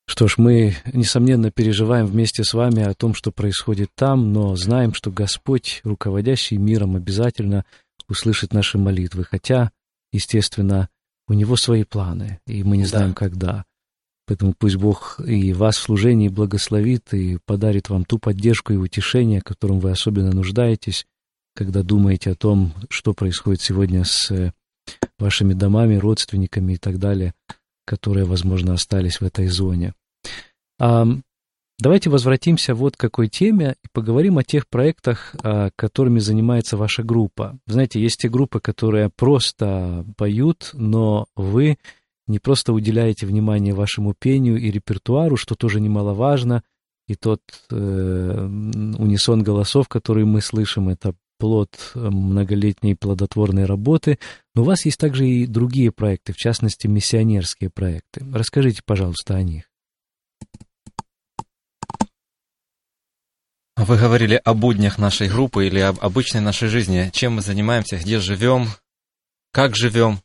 Что 0.06 0.28
ж, 0.28 0.36
мы, 0.38 0.76
несомненно, 0.91 1.52
переживаем 1.52 2.08
вместе 2.08 2.43
с 2.43 2.54
вами 2.54 2.84
о 2.84 2.95
том, 2.95 3.13
что 3.13 3.32
происходит 3.32 3.91
там, 3.95 4.34
но 4.34 4.56
знаем, 4.56 4.93
что 4.93 5.12
Господь, 5.12 5.82
руководящий 5.84 6.58
миром, 6.58 6.95
обязательно 6.95 7.63
услышит 8.10 8.54
наши 8.54 8.78
молитвы, 8.78 9.24
хотя, 9.24 9.72
естественно, 10.12 10.89
у 11.28 11.34
Него 11.34 11.56
свои 11.56 11.84
планы, 11.84 12.39
и 12.48 12.63
мы 12.63 12.78
не 12.78 12.86
знаем, 12.86 13.10
да. 13.10 13.15
когда. 13.15 13.65
Поэтому 14.28 14.54
пусть 14.58 14.76
Бог 14.76 15.19
и 15.26 15.54
вас 15.54 15.78
в 15.78 15.82
служении 15.82 16.28
благословит 16.28 17.13
и 17.13 17.39
подарит 17.45 17.89
вам 17.89 18.06
ту 18.06 18.19
поддержку 18.19 18.74
и 18.74 18.78
утешение, 18.78 19.41
которым 19.41 19.80
вы 19.80 19.91
особенно 19.91 20.32
нуждаетесь, 20.32 21.08
когда 21.56 21.82
думаете 21.82 22.32
о 22.32 22.36
том, 22.36 22.74
что 22.89 23.13
происходит 23.13 23.62
сегодня 23.62 24.04
с 24.04 24.30
э, 24.32 24.54
вашими 25.17 25.54
домами, 25.54 25.95
родственниками 25.95 26.74
и 26.74 26.78
так 26.78 27.00
далее, 27.00 27.34
которые, 27.86 28.26
возможно, 28.26 28.74
остались 28.74 29.19
в 29.19 29.24
этой 29.24 29.48
зоне. 29.48 29.93
Давайте 31.80 32.10
возвратимся 32.10 32.76
вот 32.76 32.98
к 32.98 33.00
какой 33.00 33.30
теме 33.30 33.76
и 33.82 33.88
поговорим 33.94 34.38
о 34.38 34.44
тех 34.44 34.68
проектах, 34.68 35.34
а, 35.42 35.70
которыми 35.78 36.20
занимается 36.20 36.76
ваша 36.76 37.04
группа. 37.04 37.58
Знаете, 37.68 38.02
есть 38.02 38.20
те 38.20 38.28
группы, 38.28 38.60
которые 38.60 39.10
просто 39.10 40.06
поют, 40.18 40.72
но 40.74 41.28
вы 41.38 41.78
не 42.28 42.39
просто 42.39 42.74
уделяете 42.74 43.26
внимание 43.26 43.74
вашему 43.74 44.13
пению 44.13 44.58
и 44.58 44.70
репертуару, 44.72 45.38
что 45.38 45.56
тоже 45.56 45.80
немаловажно, 45.80 46.63
и 47.08 47.15
тот 47.15 47.42
э, 47.72 47.76
унисон 47.76 49.42
голосов, 49.42 49.88
который 49.88 50.26
мы 50.26 50.42
слышим, 50.42 50.89
это 50.89 51.15
плод 51.39 51.70
многолетней 51.96 52.96
плодотворной 52.96 53.65
работы, 53.65 54.20
но 54.54 54.62
у 54.62 54.65
вас 54.65 54.86
есть 54.86 55.00
также 55.00 55.28
и 55.28 55.48
другие 55.48 55.92
проекты, 55.92 56.34
в 56.34 56.36
частности, 56.36 56.86
миссионерские 56.86 57.70
проекты. 57.72 58.24
Расскажите, 58.32 58.82
пожалуйста, 58.86 59.36
о 59.36 59.42
них. 59.42 59.63
Вы 63.80 63.98
говорили 63.98 64.36
о 64.44 64.54
буднях 64.56 64.98
нашей 64.98 65.30
группы 65.30 65.65
или 65.65 65.80
об 65.80 66.02
обычной 66.02 66.42
нашей 66.42 66.68
жизни. 66.68 67.10
Чем 67.13 67.36
мы 67.36 67.42
занимаемся, 67.42 67.98
где 67.98 68.20
живем, 68.20 68.68
как 69.54 69.78
живем. 69.78 70.22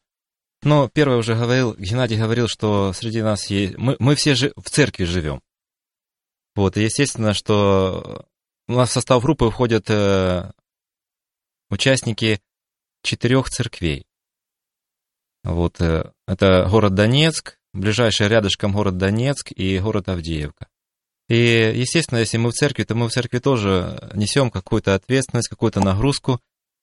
Но 0.62 0.88
первое 0.88 1.18
уже 1.18 1.36
говорил, 1.36 1.76
Геннадий 1.76 2.18
говорил, 2.18 2.48
что 2.48 2.92
среди 2.92 3.22
нас 3.22 3.46
есть... 3.50 3.78
Мы, 3.78 3.94
мы 4.00 4.16
все 4.16 4.34
жи... 4.34 4.52
в 4.56 4.68
церкви 4.70 5.04
живем. 5.04 5.40
Вот, 6.56 6.76
и 6.76 6.82
естественно, 6.82 7.32
что 7.32 8.26
у 8.66 8.72
нас 8.72 8.90
в 8.90 8.92
состав 8.92 9.22
группы 9.22 9.48
входят 9.50 9.88
э, 9.88 10.50
участники 11.70 12.40
четырех 13.04 13.48
церквей. 13.50 14.04
Вот, 15.44 15.80
э, 15.80 16.10
это 16.26 16.66
город 16.68 16.94
Донецк, 16.96 17.60
ближайший 17.72 18.26
рядышком 18.26 18.72
город 18.72 18.98
Донецк 18.98 19.52
и 19.52 19.78
город 19.78 20.08
Авдеевка. 20.08 20.66
И, 21.28 21.72
естественно, 21.74 22.18
если 22.18 22.36
мы 22.36 22.50
в 22.50 22.54
церкви, 22.54 22.84
то 22.84 22.94
мы 22.94 23.08
в 23.08 23.12
церкви 23.12 23.38
тоже 23.38 24.10
несем 24.14 24.50
какую-то 24.50 24.94
ответственность, 24.94 25.48
какую-то 25.48 25.80
нагрузку, 25.80 26.40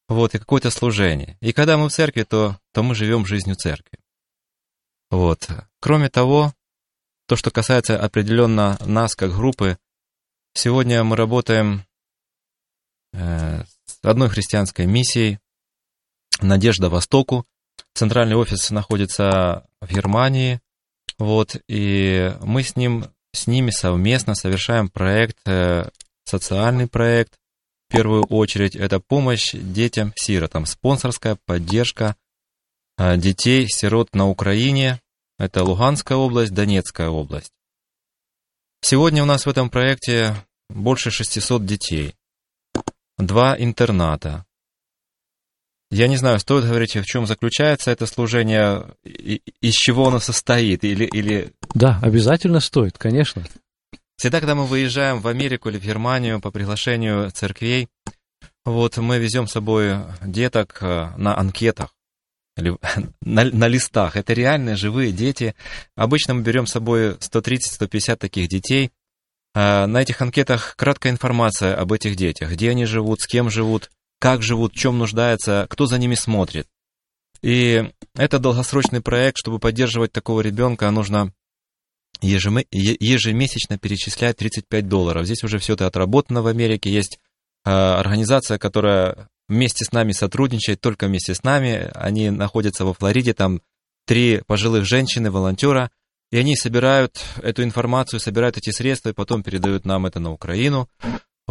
вот, 0.08 0.34
и 0.34 0.40
какое-то 0.40 0.72
служение. 0.72 1.38
И 1.42 1.54
когда 1.54 1.78
мы 1.78 1.90
в 1.90 1.94
церкви, 1.94 2.24
то, 2.24 2.60
то 2.74 2.84
мы 2.84 2.96
живем 2.96 3.26
жизнью 3.26 3.56
церкви. 3.56 4.00
Вот. 5.10 5.48
Кроме 5.80 6.10
того, 6.10 6.54
то, 7.28 7.36
что 7.36 7.52
касается 7.52 8.00
определенно 8.00 8.78
нас 8.86 9.16
как 9.16 9.32
группы, 9.32 9.78
сегодня 10.54 11.04
мы 11.04 11.16
работаем 11.16 11.86
э, 13.14 13.64
с 13.86 14.00
одной 14.02 14.30
христианской 14.30 14.86
миссией 14.86 15.40
«Надежда 16.42 16.90
Востоку». 16.90 17.46
Центральный 17.94 18.36
офис 18.36 18.72
находится 18.72 19.68
в 19.82 19.94
Германии, 19.94 20.62
вот, 21.18 21.56
и 21.68 22.36
мы 22.42 22.64
с 22.64 22.76
ним 22.76 23.06
с 23.34 23.48
ними 23.48 23.72
совместно 23.72 24.36
совершаем 24.36 24.90
проект, 24.90 25.38
э, 25.46 25.90
социальный 26.26 26.88
проект. 26.88 27.38
В 27.88 27.94
первую 27.94 28.24
очередь 28.24 28.76
это 28.76 29.00
помощь 29.00 29.52
детям-сиротам, 29.54 30.66
спонсорская 30.66 31.38
поддержка 31.46 32.16
э, 32.98 33.18
детей-сирот 33.18 34.14
на 34.16 34.30
Украине. 34.30 35.02
Это 35.38 35.64
Луганская 35.64 36.18
область, 36.18 36.54
Донецкая 36.54 37.10
область. 37.10 37.52
Сегодня 38.82 39.24
у 39.24 39.26
нас 39.26 39.46
в 39.46 39.50
этом 39.50 39.70
проекте 39.70 40.36
больше 40.70 41.12
600 41.12 41.66
детей, 41.66 42.16
два 43.18 43.56
интерната, 43.58 44.46
я 45.92 46.08
не 46.08 46.16
знаю, 46.16 46.40
стоит 46.40 46.66
говорить, 46.66 46.96
в 46.96 47.06
чем 47.06 47.28
заключается 47.28 47.92
это 47.92 48.06
служение, 48.06 48.86
из 49.04 49.74
чего 49.74 50.08
оно 50.08 50.20
состоит, 50.20 50.86
или, 50.86 51.04
или... 51.04 51.52
Да, 51.74 52.00
обязательно 52.02 52.62
стоит, 52.62 52.98
конечно. 52.98 53.44
Всегда, 54.16 54.40
когда 54.40 54.56
мы 54.56 54.66
выезжаем 54.66 55.20
в 55.20 55.28
Америку 55.28 55.70
или 55.70 55.78
в 55.78 55.84
Германию 55.84 56.40
по 56.40 56.50
приглашению 56.50 57.30
церквей, 57.32 57.90
вот 58.64 58.98
мы 58.98 59.18
везем 59.20 59.48
с 59.48 59.52
собой 59.52 59.98
деток 60.22 60.78
э, 60.82 61.10
на 61.18 61.38
анкетах, 61.38 61.94
или 62.56 62.78
на, 63.22 63.44
на 63.44 63.68
листах. 63.68 64.16
Это 64.16 64.34
реальные 64.34 64.78
живые 64.78 65.12
дети. 65.12 65.56
Обычно 65.96 66.36
мы 66.36 66.44
берем 66.44 66.68
с 66.68 66.72
собой 66.72 67.16
130-150 67.16 68.16
таких 68.16 68.48
детей. 68.48 68.92
Э, 69.54 69.88
на 69.88 70.02
этих 70.02 70.22
анкетах 70.22 70.76
краткая 70.78 71.12
информация 71.12 71.76
об 71.76 71.92
этих 71.92 72.16
детях, 72.16 72.52
где 72.52 72.70
они 72.70 72.86
живут, 72.86 73.22
с 73.22 73.28
кем 73.28 73.50
живут, 73.50 73.90
как 74.22 74.44
живут, 74.44 74.74
в 74.74 74.78
чем 74.78 75.00
нуждаются, 75.00 75.66
кто 75.68 75.88
за 75.88 75.98
ними 75.98 76.14
смотрит. 76.14 76.68
И 77.42 77.92
это 78.14 78.38
долгосрочный 78.38 79.02
проект, 79.02 79.38
чтобы 79.40 79.58
поддерживать 79.58 80.12
такого 80.12 80.42
ребенка, 80.42 80.92
нужно 80.92 81.34
ежемесячно 82.22 83.80
перечислять 83.80 84.38
35 84.38 84.88
долларов. 84.88 85.26
Здесь 85.26 85.44
уже 85.44 85.58
все 85.58 85.74
это 85.74 85.88
отработано 85.88 86.44
в 86.44 86.48
Америке. 86.48 86.92
Есть 86.92 87.18
а, 87.66 88.00
организация, 88.00 88.60
которая 88.60 89.28
вместе 89.50 89.86
с 89.86 89.92
нами 89.92 90.12
сотрудничает, 90.12 90.82
только 90.82 91.08
вместе 91.08 91.34
с 91.34 91.42
нами. 91.42 91.90
Они 91.96 92.30
находятся 92.30 92.86
во 92.86 92.94
Флориде, 92.94 93.34
там 93.34 93.62
три 94.06 94.44
пожилых 94.46 94.86
женщины, 94.86 95.32
волонтера, 95.32 95.90
и 96.32 96.38
они 96.38 96.56
собирают 96.56 97.20
эту 97.42 97.64
информацию, 97.64 98.20
собирают 98.20 98.56
эти 98.56 98.70
средства 98.70 99.10
и 99.10 99.14
потом 99.14 99.42
передают 99.42 99.86
нам 99.86 100.06
это 100.06 100.20
на 100.20 100.32
Украину. 100.32 100.88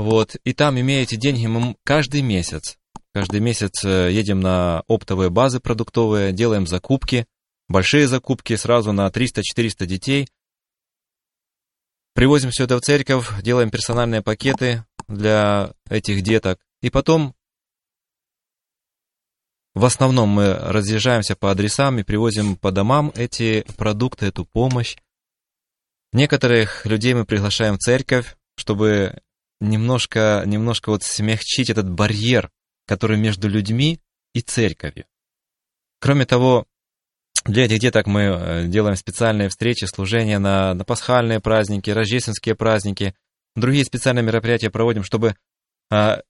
Вот, 0.00 0.36
и 0.44 0.54
там, 0.54 0.80
имея 0.80 1.02
эти 1.02 1.16
деньги, 1.16 1.46
мы 1.46 1.76
каждый 1.84 2.22
месяц, 2.22 2.78
каждый 3.12 3.40
месяц 3.40 3.84
э, 3.84 4.10
едем 4.10 4.40
на 4.40 4.82
оптовые 4.88 5.28
базы 5.28 5.60
продуктовые, 5.60 6.32
делаем 6.32 6.66
закупки, 6.66 7.26
большие 7.68 8.08
закупки 8.08 8.56
сразу 8.56 8.92
на 8.92 9.06
300-400 9.08 9.84
детей. 9.84 10.26
Привозим 12.14 12.50
все 12.50 12.64
это 12.64 12.78
в 12.78 12.80
церковь, 12.80 13.42
делаем 13.42 13.70
персональные 13.70 14.22
пакеты 14.22 14.86
для 15.06 15.74
этих 15.90 16.22
деток. 16.22 16.58
И 16.80 16.88
потом 16.88 17.34
в 19.74 19.84
основном 19.84 20.30
мы 20.30 20.54
разъезжаемся 20.54 21.36
по 21.36 21.50
адресам 21.50 21.98
и 21.98 22.04
привозим 22.04 22.56
по 22.56 22.72
домам 22.72 23.12
эти 23.16 23.66
продукты, 23.76 24.24
эту 24.24 24.46
помощь. 24.46 24.96
Некоторых 26.14 26.86
людей 26.86 27.12
мы 27.12 27.26
приглашаем 27.26 27.74
в 27.74 27.80
церковь, 27.80 28.34
чтобы 28.56 29.20
немножко, 29.60 30.42
немножко 30.46 30.90
вот 30.90 31.02
смягчить 31.02 31.70
этот 31.70 31.90
барьер, 31.90 32.50
который 32.86 33.18
между 33.18 33.48
людьми 33.48 34.00
и 34.34 34.40
церковью. 34.40 35.06
Кроме 36.00 36.24
того, 36.24 36.66
для 37.44 37.64
этих 37.64 37.78
деток 37.78 38.06
мы 38.06 38.20
э, 38.22 38.66
делаем 38.66 38.96
специальные 38.96 39.48
встречи, 39.48 39.84
служения 39.84 40.38
на, 40.38 40.74
на 40.74 40.84
пасхальные 40.84 41.40
праздники, 41.40 41.90
рождественские 41.90 42.54
праздники, 42.54 43.14
другие 43.56 43.84
специальные 43.84 44.22
мероприятия 44.22 44.70
проводим, 44.70 45.04
чтобы 45.04 45.36
а, 45.90 46.22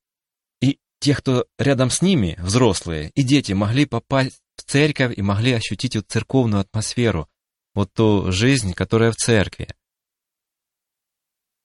и 0.60 0.78
те, 1.00 1.14
кто 1.14 1.46
рядом 1.58 1.90
с 1.90 2.02
ними, 2.02 2.36
взрослые, 2.38 3.10
и 3.14 3.22
дети, 3.22 3.52
могли 3.52 3.86
попасть 3.86 4.40
в 4.56 4.62
церковь 4.62 5.16
и 5.16 5.22
могли 5.22 5.52
ощутить 5.52 5.96
вот 5.96 6.06
церковную 6.08 6.60
атмосферу, 6.60 7.28
вот 7.74 7.92
ту 7.92 8.30
жизнь, 8.30 8.72
которая 8.74 9.12
в 9.12 9.16
церкви. 9.16 9.68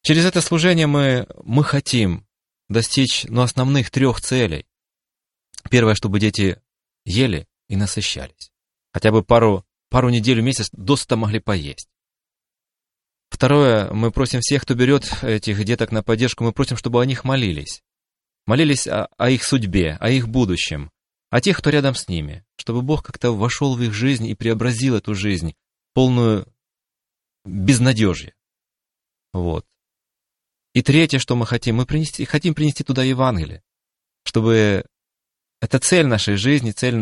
Через 0.06 0.24
это 0.24 0.40
служение 0.42 0.86
мы, 0.86 1.26
мы 1.44 1.64
хотим 1.64 2.28
достичь 2.70 3.24
ну, 3.24 3.42
основных 3.42 3.90
трех 3.90 4.22
целей. 4.22 4.68
Первое, 5.72 5.96
чтобы 5.96 6.20
дети 6.20 6.62
ели 7.06 7.48
и 7.70 7.76
насыщались. 7.76 8.52
Хотя 8.94 9.12
бы 9.12 9.24
пару, 9.24 9.66
пару 9.90 10.10
недель 10.10 10.42
в 10.42 10.44
месяц 10.44 10.70
досыта 10.72 11.16
могли 11.16 11.40
поесть. 11.40 11.90
Второе, 13.32 13.92
мы 13.94 14.12
просим 14.12 14.42
всех, 14.42 14.62
кто 14.62 14.76
берет 14.76 15.24
этих 15.24 15.64
деток 15.64 15.92
на 15.92 16.04
поддержку, 16.04 16.44
мы 16.44 16.52
просим, 16.52 16.78
чтобы 16.78 17.02
о 17.02 17.06
них 17.08 17.24
молились. 17.24 17.82
Молились 18.46 18.86
о, 18.86 19.08
о 19.18 19.32
их 19.32 19.44
судьбе, 19.44 19.98
о 20.00 20.12
их 20.12 20.28
будущем, 20.28 20.92
о 21.32 21.42
тех, 21.42 21.58
кто 21.58 21.72
рядом 21.72 21.96
с 21.96 22.08
ними, 22.08 22.46
чтобы 22.58 22.84
Бог 22.84 23.02
как-то 23.02 23.32
вошел 23.32 23.76
в 23.76 23.82
их 23.82 23.92
жизнь 23.92 24.28
и 24.28 24.36
преобразил 24.36 24.98
эту 24.98 25.16
жизнь, 25.16 25.56
полную 25.96 26.46
безнадежья. 27.44 28.36
Вот. 29.34 29.66
И 30.76 30.82
третье, 30.82 31.20
что 31.20 31.38
мы 31.38 31.46
хотим, 31.46 31.78
мы 31.78 31.86
принести, 31.86 32.26
хотим 32.26 32.54
принести 32.54 32.84
туда 32.84 33.02
Евангелие, 33.02 33.64
чтобы 34.26 34.84
это 35.62 35.80
цель 35.80 36.06
нашей 36.06 36.36
жизни, 36.36 36.72
цель 36.72 37.02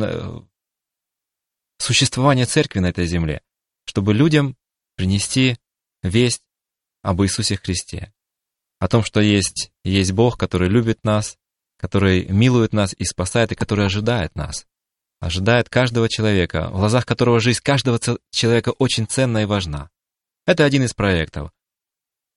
существования 1.80 2.46
церкви 2.46 2.80
на 2.80 2.90
этой 2.92 3.08
земле, 3.08 3.42
чтобы 3.86 4.14
людям 4.14 4.56
принести 4.96 5.58
весть 6.04 6.44
об 7.02 7.24
Иисусе 7.24 7.58
Христе, 7.58 8.14
о 8.78 8.88
том, 8.88 9.04
что 9.04 9.22
есть, 9.22 9.72
есть 9.84 10.12
Бог, 10.12 10.38
который 10.38 10.70
любит 10.70 11.04
нас, 11.04 11.40
который 11.78 12.26
милует 12.28 12.74
нас 12.74 12.94
и 12.96 13.06
спасает, 13.06 13.54
и 13.54 13.56
который 13.56 13.88
ожидает 13.88 14.36
нас. 14.36 14.68
Ожидает 15.20 15.70
каждого 15.70 16.10
человека, 16.10 16.70
в 16.70 16.78
глазах 16.78 17.08
которого 17.08 17.40
жизнь 17.40 17.62
каждого 17.64 18.00
человека 18.30 18.70
очень 18.70 19.08
ценна 19.08 19.40
и 19.40 19.46
важна. 19.46 19.90
Это 20.46 20.64
один 20.64 20.84
из 20.84 20.94
проектов. 20.94 21.52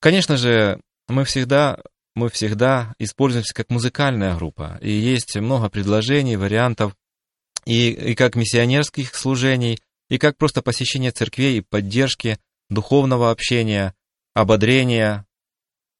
Конечно 0.01 0.39
же, 0.39 0.81
мы 1.09 1.25
всегда, 1.25 1.79
мы 2.15 2.29
всегда 2.31 2.95
используемся 2.99 3.55
как 3.55 3.71
музыкальная 3.71 4.37
группа, 4.37 4.79
и 4.81 4.91
есть 4.91 5.37
много 5.37 5.69
предложений, 5.69 6.37
вариантов, 6.37 6.97
и, 7.65 7.91
и 7.91 8.15
как 8.15 8.37
миссионерских 8.37 9.15
служений, 9.15 9.79
и 10.09 10.19
как 10.19 10.37
просто 10.37 10.63
посещение 10.63 11.11
церквей 11.11 11.59
и 11.59 11.63
поддержки 11.63 12.39
духовного 12.71 13.31
общения, 13.31 13.95
ободрения, 14.35 15.27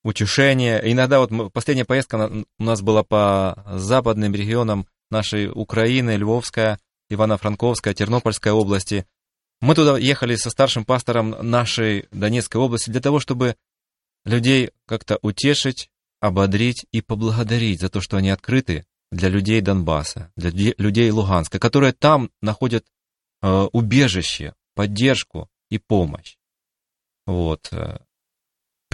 утешения. 0.05 0.79
Иногда 0.79 1.19
вот 1.19 1.53
последняя 1.53 1.85
поездка 1.85 2.45
у 2.59 2.63
нас 2.63 2.81
была 2.81 3.03
по 3.03 3.65
западным 3.75 4.35
регионам 4.35 4.87
нашей 5.11 5.49
Украины, 5.49 6.17
Львовская, 6.17 6.79
Ивано-Франковская, 7.11 7.95
Тернопольская 7.95 8.53
области. 8.53 9.07
Мы 9.61 9.75
туда 9.75 9.97
ехали 9.99 10.37
со 10.37 10.51
старшим 10.51 10.85
пастором 10.85 11.31
нашей 11.41 12.07
Донецкой 12.13 12.61
области 12.61 12.91
для 12.91 13.01
того, 13.01 13.21
чтобы 13.21 13.57
людей 14.27 14.71
как-то 14.87 15.19
утешить, 15.23 15.91
ободрить 16.21 16.87
и 16.93 17.01
поблагодарить 17.01 17.81
за 17.81 17.89
то, 17.89 18.01
что 18.01 18.17
они 18.17 18.31
открыты 18.31 18.87
для 19.11 19.29
людей 19.29 19.61
Донбасса, 19.61 20.33
для 20.37 20.75
людей 20.79 21.11
Луганска, 21.11 21.59
которые 21.59 21.93
там 21.93 22.31
находят 22.43 22.85
э, 23.43 23.49
убежище, 23.73 24.55
поддержку 24.75 25.49
и 25.71 25.79
помощь. 25.79 26.37
Вот. 27.27 27.69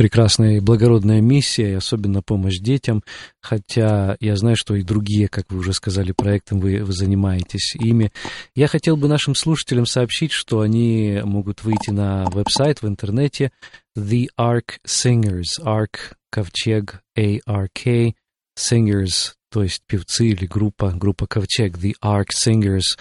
Прекрасная 0.02 0.56
и 0.56 0.60
благородная 0.60 1.20
миссия, 1.20 1.70
и 1.70 1.74
особенно 1.74 2.22
помощь 2.22 2.58
детям, 2.58 3.04
хотя 3.40 4.16
я 4.18 4.34
знаю, 4.34 4.56
что 4.56 4.74
и 4.74 4.82
другие, 4.82 5.28
как 5.28 5.52
вы 5.52 5.60
уже 5.60 5.72
сказали, 5.72 6.10
проекты 6.10 6.56
вы, 6.56 6.82
вы 6.82 6.92
занимаетесь 6.92 7.76
ими. 7.76 8.10
Я 8.56 8.66
хотел 8.66 8.96
бы 8.96 9.06
нашим 9.06 9.36
слушателям 9.36 9.86
сообщить, 9.86 10.32
что 10.32 10.58
они 10.58 11.20
могут 11.22 11.62
выйти 11.62 11.90
на 11.90 12.24
веб-сайт 12.30 12.82
в 12.82 12.88
интернете. 12.88 13.52
The 13.96 14.26
Ark 14.36 14.80
Singers, 14.84 15.60
Ark, 15.62 16.16
ковчег, 16.30 17.00
A-R-K, 17.16 18.14
Singers, 18.58 19.34
то 19.52 19.62
есть 19.62 19.82
певцы 19.86 20.26
или 20.26 20.46
группа, 20.46 20.90
группа 20.90 21.28
Ковчег, 21.28 21.76
The 21.78 21.92
Ark 22.02 22.30
Singers, 22.44 22.98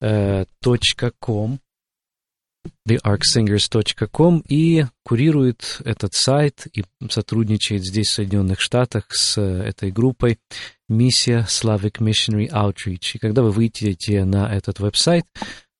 э, 0.00 0.46
.com, 1.20 1.60
thearksingers.com 2.88 4.42
и 4.48 4.84
курирует 5.04 5.80
этот 5.84 6.14
сайт 6.14 6.66
и 6.72 6.84
сотрудничает 7.08 7.84
здесь, 7.84 8.08
в 8.08 8.14
Соединенных 8.14 8.60
Штатах, 8.60 9.06
с 9.10 9.40
этой 9.40 9.90
группой 9.90 10.38
миссия 10.88 11.46
Slavic 11.48 11.98
Missionary 11.98 12.48
Outreach. 12.50 13.12
И 13.14 13.18
когда 13.18 13.42
вы 13.42 13.50
выйдете 13.50 14.24
на 14.24 14.52
этот 14.52 14.80
веб-сайт, 14.80 15.24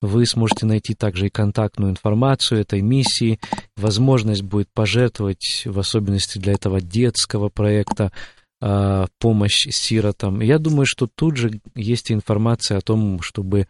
вы 0.02 0.24
сможете 0.24 0.66
найти 0.66 0.94
также 0.94 1.26
и 1.26 1.30
контактную 1.30 1.90
информацию 1.90 2.60
этой 2.60 2.80
миссии, 2.80 3.38
возможность 3.76 4.42
будет 4.42 4.68
пожертвовать, 4.72 5.64
в 5.66 5.78
особенности 5.78 6.38
для 6.38 6.54
этого 6.54 6.80
детского 6.80 7.50
проекта, 7.50 8.10
помощь 9.18 9.66
сиротам. 9.70 10.40
Я 10.40 10.58
думаю, 10.58 10.84
что 10.86 11.06
тут 11.06 11.36
же 11.36 11.60
есть 11.74 12.12
информация 12.12 12.78
о 12.78 12.82
том, 12.82 13.22
чтобы, 13.22 13.68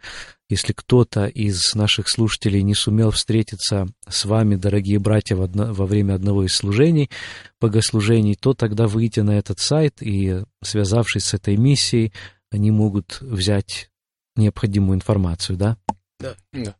если 0.49 0.73
кто-то 0.73 1.27
из 1.27 1.73
наших 1.75 2.09
слушателей 2.09 2.61
не 2.61 2.75
сумел 2.75 3.11
встретиться 3.11 3.87
с 4.07 4.25
вами, 4.25 4.55
дорогие 4.55 4.99
братья, 4.99 5.35
во 5.35 5.85
время 5.85 6.15
одного 6.15 6.43
из 6.43 6.53
служений, 6.53 7.09
богослужений, 7.61 8.35
то 8.35 8.53
тогда 8.53 8.87
выйти 8.87 9.21
на 9.21 9.37
этот 9.37 9.59
сайт 9.59 10.01
и, 10.01 10.43
связавшись 10.61 11.23
с 11.23 11.33
этой 11.33 11.55
миссией, 11.55 12.11
они 12.51 12.69
могут 12.69 13.21
взять 13.21 13.89
необходимую 14.35 14.97
информацию, 14.97 15.57
да? 15.57 15.77
Да, 16.19 16.35
да. 16.51 16.75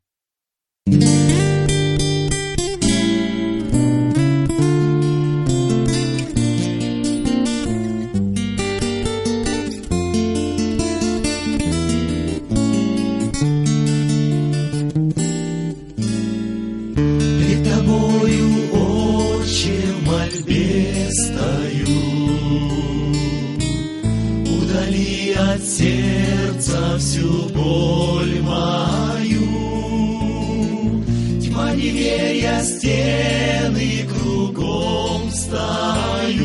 Стены 32.64 34.08
кругом 34.08 35.30
встают. 35.30 36.42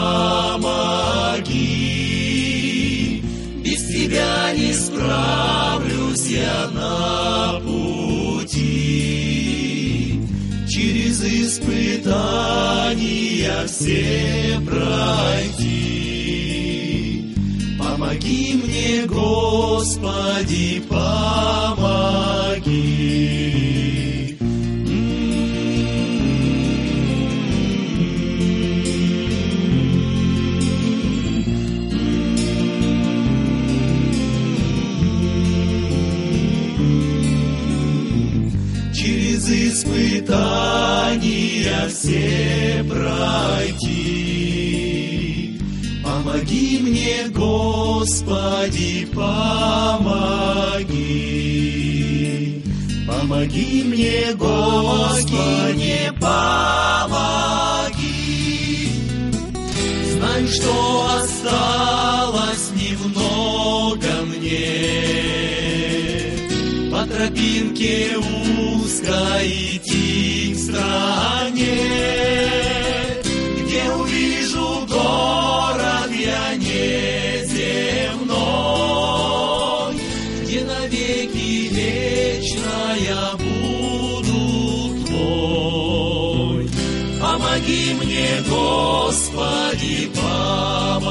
Без 3.64 3.86
Тебя 3.86 4.52
не 4.56 4.72
справлюсь 4.72 6.26
я 6.26 6.68
на 6.74 7.60
пути. 7.60 8.56
Через 10.68 11.22
испытания 11.24 12.06
все 13.66 14.60
пройти. 14.66 15.76
Помоги 17.78 18.60
мне, 18.62 19.06
Господи, 19.06 20.82
помоги. 20.88 21.15
Пройти. 42.88 44.06
Помоги 46.04 46.78
мне, 46.82 47.28
Господи, 47.34 49.06
помоги. 49.14 49.86
Помоги 53.06 53.82
мне, 53.84 54.34
Господи, 54.34 56.12
помоги. 56.20 57.26
Знаю, 60.12 60.48
что 60.48 61.06
осталось 61.20 62.70
немного 62.74 64.08
мне 64.26 64.96
по 66.90 67.04
тропинке 67.06 68.16
узкой 68.16 69.48
идти 69.76 70.54
к 70.54 70.58
стране, 70.58 71.82
Господи, 88.48 90.10
помоги. 90.14 91.06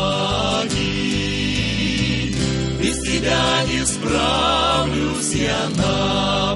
Без 2.82 2.99
тебя 3.01 3.63
не 3.67 3.86
справлюсь 3.86 5.34
я 5.34 5.69
на 5.78 6.54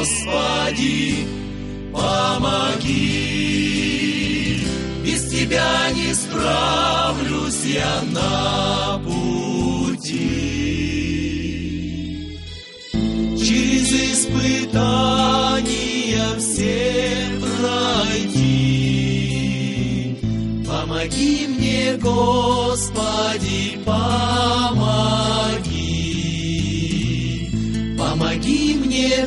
Господи, 0.00 1.28
помоги. 1.92 3.10
Без 5.04 5.28
Тебя 5.28 5.90
не 5.94 6.14
справлюсь 6.14 7.64
я 7.66 8.00
на 8.10 8.98
пути. 9.04 10.30
Через 13.36 13.92
испытания 14.14 15.18
все 16.38 17.28
пройти. 17.58 18.56
Помоги 20.66 21.46
мне, 21.46 21.98
Господи, 22.00 23.78
помоги. 23.84 25.29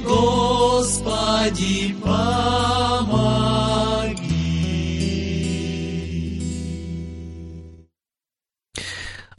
Господи, 0.06 1.96
помоги. 2.02 2.24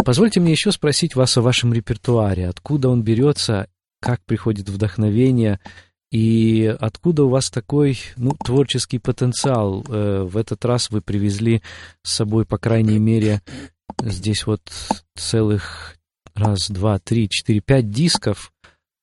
Позвольте 0.04 0.40
мне 0.40 0.52
еще 0.52 0.70
спросить 0.70 1.16
вас 1.16 1.36
о 1.38 1.42
вашем 1.42 1.72
репертуаре. 1.72 2.48
Откуда 2.48 2.90
он 2.90 3.02
берется, 3.02 3.68
как 4.00 4.22
приходит 4.24 4.68
вдохновение, 4.68 5.60
и 6.10 6.76
откуда 6.78 7.24
у 7.24 7.28
вас 7.28 7.50
такой 7.50 7.98
ну, 8.16 8.32
творческий 8.32 8.98
потенциал? 8.98 9.84
Э, 9.88 10.22
В 10.22 10.36
этот 10.36 10.64
раз 10.64 10.90
вы 10.90 11.00
привезли 11.00 11.62
с 12.02 12.12
собой, 12.12 12.44
по 12.44 12.58
крайней 12.58 12.98
мере, 12.98 13.40
здесь 14.00 14.46
вот 14.46 14.60
целых 15.16 15.96
раз, 16.34 16.68
два, 16.68 16.98
три, 16.98 17.28
четыре, 17.28 17.60
пять 17.60 17.90
дисков, 17.90 18.52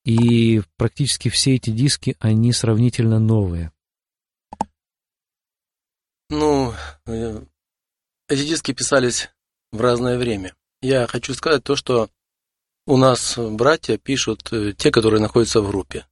и 0.03 0.61
практически 0.77 1.29
все 1.29 1.55
эти 1.55 1.69
диски, 1.69 2.15
они 2.19 2.53
сравнительно 2.53 3.19
новые. 3.19 3.71
Ну, 6.29 6.73
э, 7.05 7.41
эти 8.29 8.47
диски 8.47 8.73
писались 8.73 9.29
в 9.71 9.81
разное 9.81 10.17
время. 10.17 10.55
Я 10.81 11.05
хочу 11.07 11.33
сказать 11.33 11.63
то, 11.63 11.75
что 11.75 12.09
у 12.87 12.97
нас 12.97 13.37
братья 13.37 13.97
пишут, 13.97 14.51
э, 14.51 14.73
те, 14.73 14.91
которые 14.91 15.21
находятся 15.21 15.61
в 15.61 15.67
группе, 15.67 16.07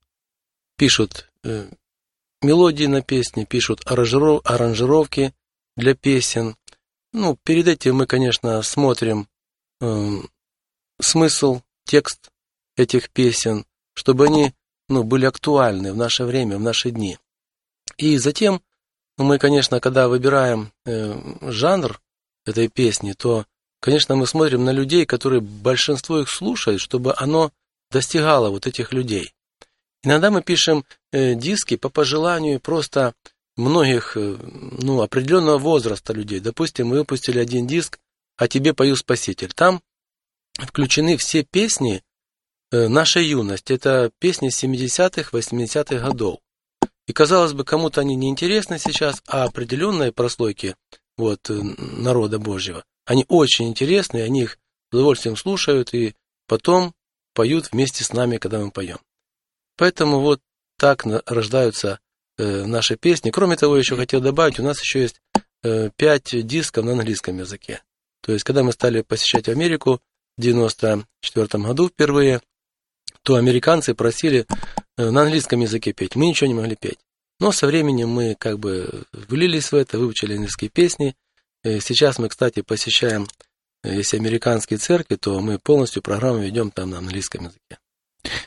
пишут 0.78 1.32
э, 1.44 1.70
мелодии 2.42 2.86
на 2.86 3.02
песни, 3.02 3.46
пишут 3.46 3.86
аранжиров- 3.86 4.42
аранжировки 4.44 5.34
для 5.76 5.96
песен. 5.96 6.56
Ну, 7.14 7.38
перед 7.44 7.68
этим 7.68 7.96
мы, 7.96 8.06
конечно, 8.06 8.62
смотрим 8.62 9.28
эм, 9.82 10.30
смысл, 11.02 11.62
текст 11.86 12.30
этих 12.76 13.10
песен, 13.10 13.66
чтобы 14.00 14.28
они 14.28 14.54
ну, 14.88 15.04
были 15.04 15.26
актуальны 15.26 15.92
в 15.92 15.98
наше 15.98 16.24
время, 16.24 16.56
в 16.56 16.62
наши 16.62 16.90
дни. 16.90 17.18
И 17.98 18.18
затем 18.18 18.62
мы, 19.18 19.38
конечно, 19.38 19.82
когда 19.82 20.08
выбираем 20.08 20.72
э, 20.86 21.20
жанр 21.42 22.00
этой 22.46 22.70
песни, 22.70 23.12
то, 23.12 23.46
конечно, 23.82 24.16
мы 24.16 24.26
смотрим 24.26 24.64
на 24.64 24.72
людей, 24.72 25.06
которые 25.06 25.42
большинство 25.42 26.22
их 26.22 26.30
слушают, 26.30 26.80
чтобы 26.80 27.14
оно 27.18 27.52
достигало 27.92 28.52
вот 28.52 28.68
этих 28.68 28.94
людей. 28.94 29.34
Иногда 30.02 30.32
мы 30.32 30.42
пишем 30.42 30.86
э, 31.12 31.36
диски 31.36 31.76
по 31.76 31.90
пожеланию 31.90 32.62
просто 32.62 33.14
многих 33.58 34.16
э, 34.16 34.38
ну, 34.82 35.02
определенного 35.02 35.58
возраста 35.58 36.14
людей. 36.14 36.40
Допустим, 36.40 36.88
мы 36.88 37.00
выпустили 37.00 37.38
один 37.38 37.68
диск 37.68 38.00
«А 38.38 38.48
тебе 38.48 38.74
пою 38.74 38.96
Спаситель». 38.96 39.52
Там 39.54 39.82
включены 40.58 41.18
все 41.18 41.44
песни 41.44 42.02
э, 42.72 42.88
нашей 42.88 43.26
юности. 43.26 43.74
Это 43.74 44.12
песни 44.20 44.50
70-х, 44.50 45.38
80-х 45.38 46.08
годов. 46.08 46.40
И, 47.08 47.14
казалось 47.14 47.54
бы, 47.54 47.64
кому-то 47.64 48.02
они 48.02 48.16
не 48.16 48.30
интересны 48.30 48.78
сейчас, 48.78 49.24
а 49.28 49.44
определенные 49.44 50.12
прослойки 50.12 50.76
вот, 51.18 51.50
э, 51.50 51.54
народа 51.54 52.40
Божьего, 52.40 52.84
они 53.06 53.26
очень 53.28 53.68
интересны, 53.68 54.22
они 54.22 54.44
их 54.44 54.60
с 54.92 54.94
удовольствием 54.94 55.36
слушают 55.36 55.94
и 55.94 56.14
потом 56.48 56.94
поют 57.34 57.72
вместе 57.72 58.04
с 58.04 58.14
нами, 58.14 58.38
когда 58.38 58.60
мы 58.60 58.72
поем. 58.72 59.00
Поэтому 59.78 60.20
вот 60.20 60.42
так 60.78 61.06
рождаются 61.26 62.00
э, 62.38 62.66
наши 62.66 62.96
песни. 62.96 63.32
Кроме 63.32 63.56
того, 63.56 63.78
еще 63.78 63.96
хотел 63.96 64.22
добавить, 64.22 64.60
у 64.60 64.64
нас 64.64 64.80
еще 64.82 65.02
есть 65.02 65.22
э, 65.64 65.90
пять 65.96 66.46
дисков 66.46 66.86
на 66.86 66.92
английском 66.92 67.38
языке. 67.38 67.82
То 68.22 68.34
есть, 68.34 68.44
когда 68.44 68.64
мы 68.64 68.72
стали 68.72 69.02
посещать 69.02 69.50
Америку 69.50 70.02
в 70.38 70.42
94 70.42 71.64
году 71.64 71.90
впервые, 71.90 72.42
то 73.30 73.36
американцы 73.36 73.94
просили 73.94 74.48
э, 74.98 75.12
на 75.12 75.22
английском 75.22 75.60
языке 75.60 75.94
петь. 75.94 76.16
Мы 76.16 76.26
ничего 76.26 76.48
не 76.48 76.56
могли 76.56 76.76
петь. 76.76 76.98
Но 77.40 77.52
со 77.52 77.68
временем 77.68 78.10
мы 78.10 78.34
как 78.34 78.58
бы 78.58 79.04
влились 79.14 79.72
в 79.72 79.76
это, 79.76 80.00
выучили 80.00 80.34
английские 80.34 80.72
песни. 80.72 81.16
Э, 81.64 81.80
Сейчас 81.80 82.18
мы, 82.18 82.28
кстати, 82.30 82.64
посещаем, 82.64 83.28
э, 83.84 83.94
если 83.94 84.18
американские 84.18 84.80
церкви, 84.80 85.16
то 85.16 85.40
мы 85.42 85.60
полностью 85.60 86.02
программу 86.02 86.40
ведем 86.40 86.72
там 86.72 86.90
на 86.90 86.98
английском 86.98 87.44
языке. 87.44 87.78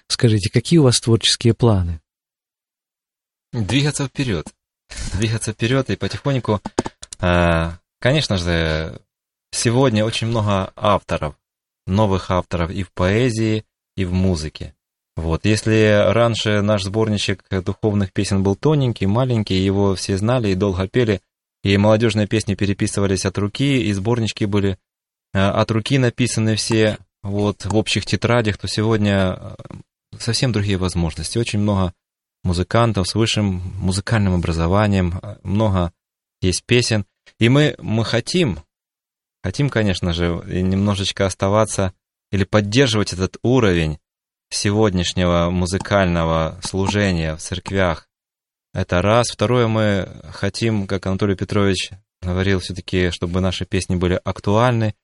Скажите, 0.09 0.51
какие 0.51 0.81
у 0.81 0.83
вас 0.83 1.01
творческие 1.01 1.55
планы? 1.55 2.01
Двигаться 3.53 4.09
вперед. 4.09 4.49
Двигаться 5.13 5.53
вперед 5.53 5.91
и 5.91 5.97
потихоньку. 5.97 6.61
Конечно 7.21 8.37
же, 8.37 9.01
сегодня 9.53 10.05
очень 10.05 10.27
много 10.27 10.73
авторов, 10.75 11.37
новых 11.87 12.33
авторов 12.33 12.73
и 12.73 12.83
в 12.83 12.91
поэзии, 12.91 13.65
и 13.97 14.05
в 14.05 14.13
музыке. 14.13 14.75
Вот, 15.17 15.45
если 15.45 16.11
раньше 16.13 16.63
наш 16.63 16.85
сборничек 16.85 17.45
духовных 17.51 18.13
песен 18.13 18.43
был 18.43 18.57
тоненький, 18.57 19.07
маленький, 19.07 19.63
его 19.63 19.95
все 19.95 20.17
знали 20.17 20.49
и 20.49 20.55
долго 20.55 20.89
пели, 20.89 21.21
и 21.63 21.77
молодежные 21.77 22.27
песни 22.27 22.55
переписывались 22.55 23.27
от 23.27 23.37
руки, 23.39 23.83
и 23.83 23.93
сборнички 23.93 24.47
были 24.47 24.79
э, 25.33 25.39
от 25.39 25.71
руки 25.71 25.99
написаны 25.99 26.57
все 26.57 26.99
вот 27.23 27.65
в 27.67 27.77
общих 27.77 28.07
тетрадях, 28.07 28.57
то 28.59 28.67
сегодня 28.69 29.39
э, 29.39 29.55
совсем 30.19 30.51
другие 30.51 30.79
возможности. 30.79 31.39
Очень 31.39 31.61
много 31.61 31.93
музыкантов 32.43 33.07
с 33.07 33.15
высшим 33.15 33.63
музыкальным 33.77 34.35
образованием, 34.35 35.21
э, 35.23 35.37
много 35.43 35.93
есть 36.41 36.65
песен. 36.65 37.05
И 37.39 37.49
мы, 37.49 37.77
мы 37.79 38.05
хотим, 38.05 38.61
хотим, 39.45 39.69
конечно 39.69 40.13
же, 40.13 40.43
немножечко 40.47 41.27
оставаться 41.27 41.93
или 42.33 42.45
поддерживать 42.45 43.13
этот 43.13 43.37
уровень 43.43 43.99
сегодняшнего 44.51 45.51
музыкального 45.51 46.59
служения 46.65 47.37
в 47.37 47.41
церквях. 47.41 48.09
Это 48.75 49.03
раз. 49.03 49.31
Второе, 49.31 49.69
мы 49.69 50.09
хотим, 50.33 50.87
как 50.87 51.07
Анатолий 51.07 51.37
Петрович 51.37 51.91
говорил, 52.23 52.61
все-таки, 52.61 53.11
чтобы 53.11 53.41
наши 53.41 53.67
песни 53.67 53.97
были 53.97 54.21
актуальны 54.25 54.95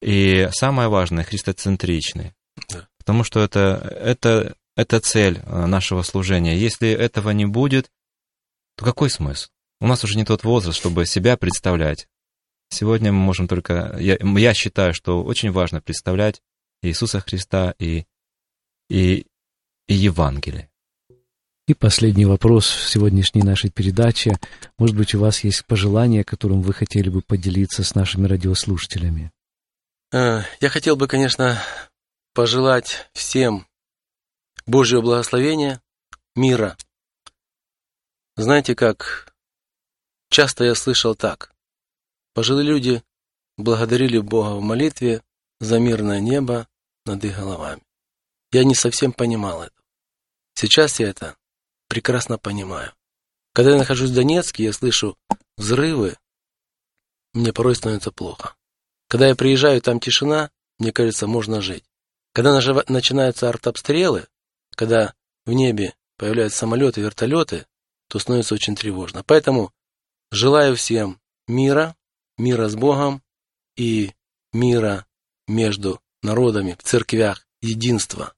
и, 0.00 0.48
самое 0.52 0.88
важное, 0.88 1.24
христоцентричны. 1.24 2.34
Да. 2.68 2.88
Потому 2.98 3.24
что 3.24 3.40
это, 3.40 3.98
это, 4.00 4.54
это 4.76 5.00
цель 5.00 5.40
э, 5.44 5.66
нашего 5.66 6.02
служения. 6.02 6.56
Если 6.56 6.90
этого 6.90 7.30
не 7.30 7.46
будет, 7.46 7.90
то 8.76 8.84
какой 8.84 9.10
смысл? 9.10 9.48
У 9.80 9.88
нас 9.88 10.04
уже 10.04 10.16
не 10.16 10.24
тот 10.24 10.44
возраст, 10.44 10.78
чтобы 10.78 11.06
себя 11.06 11.36
представлять. 11.36 12.06
Сегодня 12.68 13.10
мы 13.10 13.18
можем 13.18 13.48
только... 13.48 13.96
Я, 13.98 14.16
я 14.20 14.54
считаю, 14.54 14.94
что 14.94 15.24
очень 15.24 15.50
важно 15.50 15.80
представлять 15.80 16.40
Иисуса 16.82 17.20
Христа 17.20 17.74
и, 17.78 18.04
и, 18.88 19.26
и 19.86 19.94
Евангелие. 19.94 20.68
И 21.68 21.74
последний 21.74 22.26
вопрос 22.26 22.66
в 22.66 22.88
сегодняшней 22.88 23.42
нашей 23.42 23.70
передаче. 23.70 24.36
Может 24.78 24.96
быть, 24.96 25.14
у 25.14 25.20
вас 25.20 25.44
есть 25.44 25.64
пожелания, 25.64 26.24
которым 26.24 26.60
вы 26.60 26.74
хотели 26.74 27.08
бы 27.08 27.22
поделиться 27.22 27.84
с 27.84 27.94
нашими 27.94 28.26
радиослушателями? 28.26 29.30
Э, 30.12 30.42
Я 30.60 30.68
хотел 30.70 30.96
бы, 30.96 31.06
конечно, 31.06 31.62
пожелать 32.34 33.08
всем 33.12 33.66
Божьего 34.66 35.02
благословения, 35.02 35.80
мира. 36.34 36.76
Знаете, 38.36 38.74
как 38.74 39.32
часто 40.30 40.64
я 40.64 40.74
слышал 40.74 41.14
так. 41.14 41.54
Пожилые 42.34 42.66
люди 42.66 43.02
благодарили 43.56 44.18
Бога 44.18 44.56
в 44.56 44.62
молитве 44.62 45.22
за 45.60 45.78
мирное 45.78 46.18
небо 46.18 46.66
над 47.04 47.24
их 47.24 47.36
головами. 47.36 47.82
Я 48.52 48.64
не 48.64 48.74
совсем 48.74 49.12
понимал 49.12 49.62
это. 49.62 49.74
Сейчас 50.54 51.00
я 51.00 51.08
это 51.08 51.36
прекрасно 51.88 52.38
понимаю. 52.38 52.92
Когда 53.54 53.72
я 53.72 53.78
нахожусь 53.78 54.10
в 54.10 54.14
Донецке, 54.14 54.64
я 54.64 54.72
слышу 54.72 55.16
взрывы, 55.56 56.16
мне 57.32 57.52
порой 57.52 57.74
становится 57.74 58.10
плохо. 58.10 58.54
Когда 59.08 59.28
я 59.28 59.36
приезжаю, 59.36 59.80
там 59.80 60.00
тишина, 60.00 60.50
мне 60.78 60.92
кажется, 60.92 61.26
можно 61.26 61.60
жить. 61.60 61.84
Когда 62.32 62.52
начинаются 62.88 63.48
артобстрелы, 63.48 64.26
когда 64.74 65.14
в 65.44 65.52
небе 65.52 65.94
появляются 66.16 66.60
самолеты, 66.60 67.00
вертолеты, 67.00 67.66
то 68.08 68.18
становится 68.18 68.54
очень 68.54 68.74
тревожно. 68.74 69.22
Поэтому 69.24 69.72
желаю 70.30 70.76
всем 70.76 71.20
мира, 71.46 71.96
мира 72.38 72.68
с 72.68 72.74
Богом 72.74 73.22
и 73.76 74.12
мира 74.52 75.06
между 75.46 76.00
народами, 76.22 76.76
в 76.78 76.82
церквях, 76.82 77.46
единства. 77.60 78.34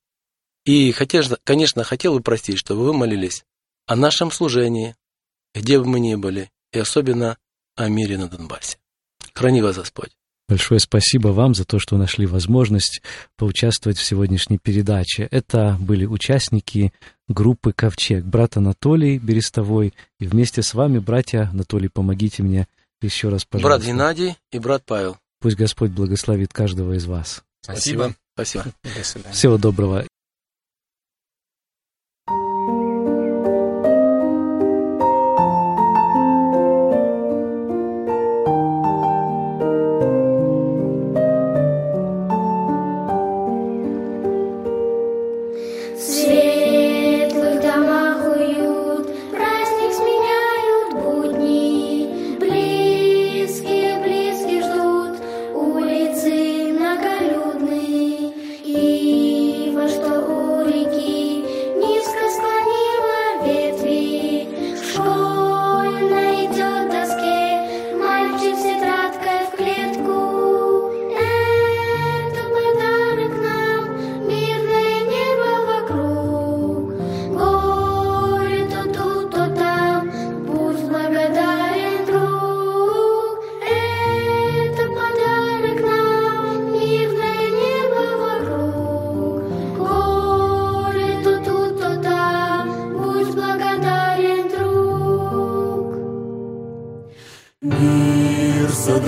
И, 0.65 0.93
хотел- 0.93 1.39
конечно, 1.45 1.85
хотел 1.85 2.15
бы 2.15 2.23
просить, 2.23 2.59
чтобы 2.59 2.85
вы 2.85 2.95
молились 2.95 3.45
о 3.87 3.97
нашем 3.97 4.31
служении, 4.31 4.97
где 5.55 5.79
бы 5.79 5.87
мы 5.87 6.01
ни 6.01 6.15
были, 6.15 6.51
и 6.73 6.79
особенно 6.79 7.37
о 7.77 7.89
мире 7.89 8.19
на 8.19 8.29
Донбассе. 8.29 8.79
Храни 9.35 9.63
вас 9.63 9.77
Господь. 9.77 10.11
Большое 10.47 10.79
спасибо 10.79 11.29
вам 11.29 11.55
за 11.55 11.65
то, 11.65 11.79
что 11.79 11.97
нашли 11.97 12.27
возможность 12.27 13.03
поучаствовать 13.37 13.97
в 13.97 14.05
сегодняшней 14.05 14.59
передаче. 14.59 15.27
Это 15.31 15.79
были 15.81 16.05
участники 16.05 16.93
группы 17.29 17.73
«Ковчег», 17.73 18.25
брат 18.25 18.59
Анатолий 18.59 19.19
Берестовой, 19.19 19.95
и 20.21 20.27
вместе 20.27 20.63
с 20.63 20.75
вами, 20.75 20.99
братья 20.99 21.49
Анатолий, 21.51 21.89
помогите 21.89 22.43
мне 22.43 22.69
еще 23.01 23.31
раз, 23.31 23.47
пожалуйста. 23.47 23.79
Брат 23.79 23.87
Геннадий 23.87 24.37
и 24.53 24.59
брат 24.59 24.85
Павел. 24.85 25.17
Пусть 25.41 25.57
Господь 25.57 25.91
благословит 25.91 26.53
каждого 26.53 26.93
из 26.93 27.07
вас. 27.07 27.43
Спасибо. 27.65 28.15
Спасибо. 28.35 28.67
До 28.83 29.05
свидания. 29.05 29.35
Всего 29.35 29.57
доброго. 29.57 30.05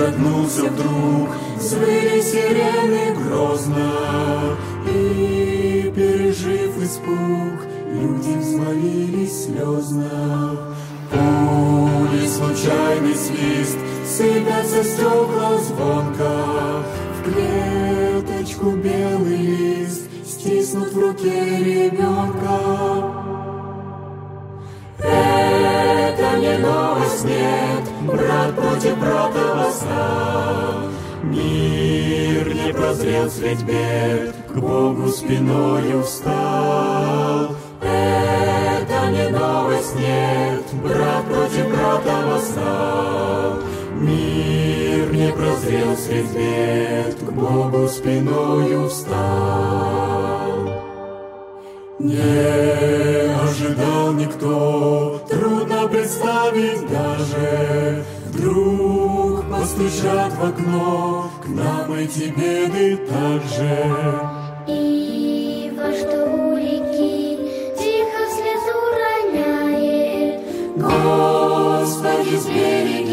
Мир 0.06 0.12
содрогнулся 0.12 0.64
вдруг, 0.64 1.28
звери 1.60 2.20
сирены 2.20 3.14
грозно, 3.14 4.56
И, 4.88 5.92
пережив 5.94 6.82
испуг, 6.82 7.66
люди 7.92 8.38
взмолились 8.38 9.44
слезно. 9.46 10.74
Пули, 11.10 12.26
случайный 12.26 13.14
свист, 13.14 13.78
сыпятся 14.06 14.84
стекла 14.84 15.58
звонко, 15.58 16.84
В 17.14 17.24
клеточку 17.24 18.70
белый 18.70 19.36
лист 19.36 20.02
стиснут 20.24 20.92
в 20.92 20.98
руке 20.98 21.64
ребенка. 21.64 23.25
Не 26.36 26.58
новость, 26.58 27.24
нет, 27.24 27.84
брат 28.02 28.54
против 28.54 28.98
брата 28.98 29.54
восстал. 29.54 30.90
Мир 31.22 32.54
не 32.54 32.72
прозрел 32.72 33.30
средь 33.30 33.62
бед, 33.64 34.34
к 34.48 34.56
Богу 34.56 35.08
спиною 35.08 36.02
встал. 36.02 37.56
Это 37.82 39.10
не 39.10 39.28
новость, 39.28 39.96
нет, 39.96 40.62
брат 40.82 41.24
против 41.26 41.68
брата 41.70 42.26
восстал. 42.26 43.62
Мир 43.94 45.12
не 45.12 45.32
прозрел 45.32 45.96
средь 45.96 46.30
бед, 46.32 47.18
к 47.18 47.32
Богу 47.32 47.88
спиною 47.88 48.88
встал. 48.88 50.15
Не 51.98 53.32
ожидал 53.42 54.12
никто, 54.12 55.18
трудно 55.30 55.88
представить 55.88 56.86
даже. 56.90 58.04
Вдруг 58.26 59.48
постучат 59.50 60.32
в 60.34 60.44
окно, 60.44 61.30
к 61.42 61.48
нам 61.48 61.92
эти 61.94 62.34
беды 62.36 62.98
так 63.08 63.42
же. 63.44 64.36
Господи, 70.76 72.36
с. 72.36 73.05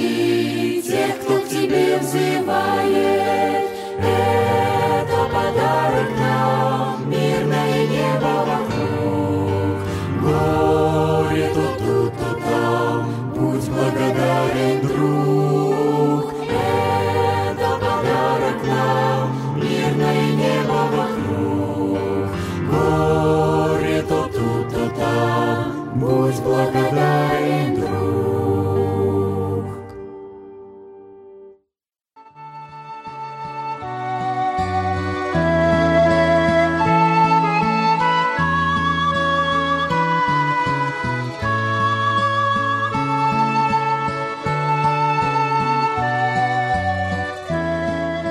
Будь 25.96 26.40
благодарен, 26.42 27.76
друг. 27.76 27.94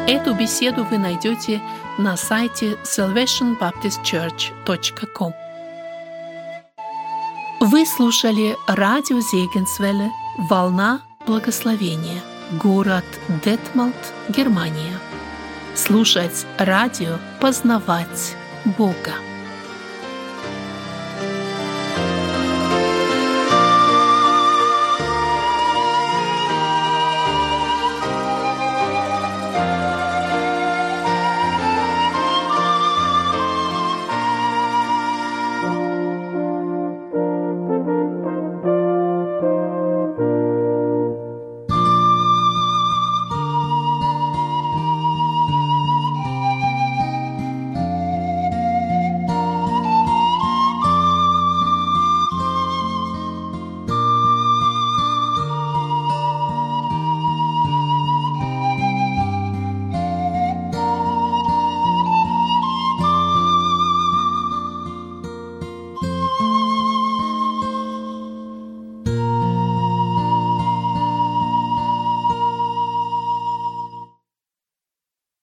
Эту 0.09 0.35
беседу 0.35 0.83
вы 0.85 0.99
найдете 0.99 1.63
на 1.97 2.17
сайте 2.17 2.73
salvationbaptistchurch.com. 2.83 5.41
Вы 7.73 7.87
слушали 7.87 8.55
радио 8.66 9.18
Зегенсвелле 9.20 10.12
«Волна 10.37 11.01
благословения», 11.27 12.23
город 12.62 13.07
Детмалт, 13.43 13.97
Германия. 14.29 14.99
Слушать 15.75 16.45
радио, 16.59 17.16
познавать 17.41 18.37
Бога. 18.77 19.14